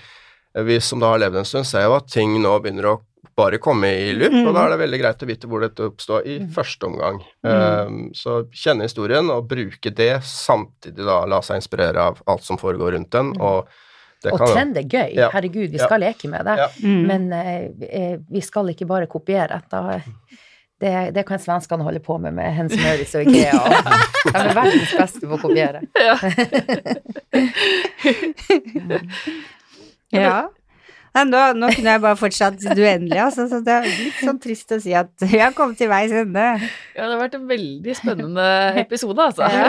[0.65, 2.97] vi som da har levd en stund, ser jo at ting nå begynner å
[3.39, 4.47] bare komme i loop, mm.
[4.49, 6.49] og da er det veldig greit å vite hvor dette oppstår i mm.
[6.57, 7.21] første omgang.
[7.47, 7.53] Mm.
[7.53, 12.59] Um, så kjenne historien og bruke det, samtidig da la seg inspirere av alt som
[12.61, 13.35] foregår rundt den.
[13.37, 13.45] Mm.
[13.51, 13.85] og
[14.19, 15.13] det og trend er gøy.
[15.15, 15.29] Ja.
[15.31, 16.09] Herregud, vi skal ja.
[16.09, 16.57] leke med det.
[16.59, 16.69] Ja.
[16.83, 17.03] Mm.
[17.07, 19.61] Men eh, vi skal ikke bare kopiere.
[19.71, 20.01] Da,
[20.83, 23.63] det, det, kan svenskene holde på med med Hens Møris og Ikea.
[23.63, 25.81] Og de er verdens beste på å kopiere.
[30.11, 30.49] Ja.
[31.19, 31.27] ja.
[31.29, 33.47] Nå, nå, kunne jeg bare fortsatt uendelig, altså.
[33.51, 36.47] Så det er litt sånn trist å si at vi har kommet til veis ende.
[36.95, 38.49] Ja, det har vært en veldig spennende
[38.85, 39.49] episode, altså.
[39.53, 39.69] Ja,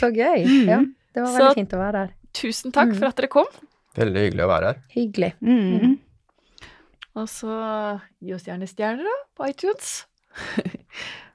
[0.00, 0.44] så gøy.
[0.72, 0.82] Ja,
[1.14, 2.12] det var veldig så, fint å være her.
[2.36, 3.48] Tusen takk for at dere kom.
[3.98, 4.82] Veldig hyggelig å være her.
[4.92, 5.32] Hyggelig.
[5.42, 5.96] Mm.
[7.18, 7.54] Og så
[8.22, 9.96] gi oss gjerne stjerner, da, på iTunes.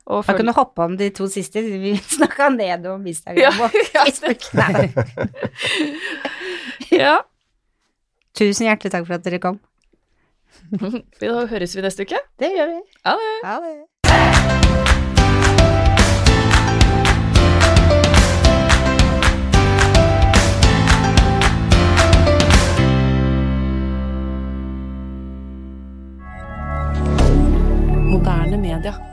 [0.03, 0.29] Og følg...
[0.29, 4.47] Jeg kunne hoppe om de to siste, vi snakka ned om Instagram og Facebook.
[4.53, 4.87] Ja,
[6.91, 7.19] ja.
[8.33, 9.59] Tusen hjertelig takk for at dere kom.
[11.21, 12.17] Da høres vi neste uke.
[12.41, 12.79] Det gjør vi.
[13.05, 13.33] Ha det.
[13.45, 13.75] Ha det.
[28.13, 29.12] Moderne media.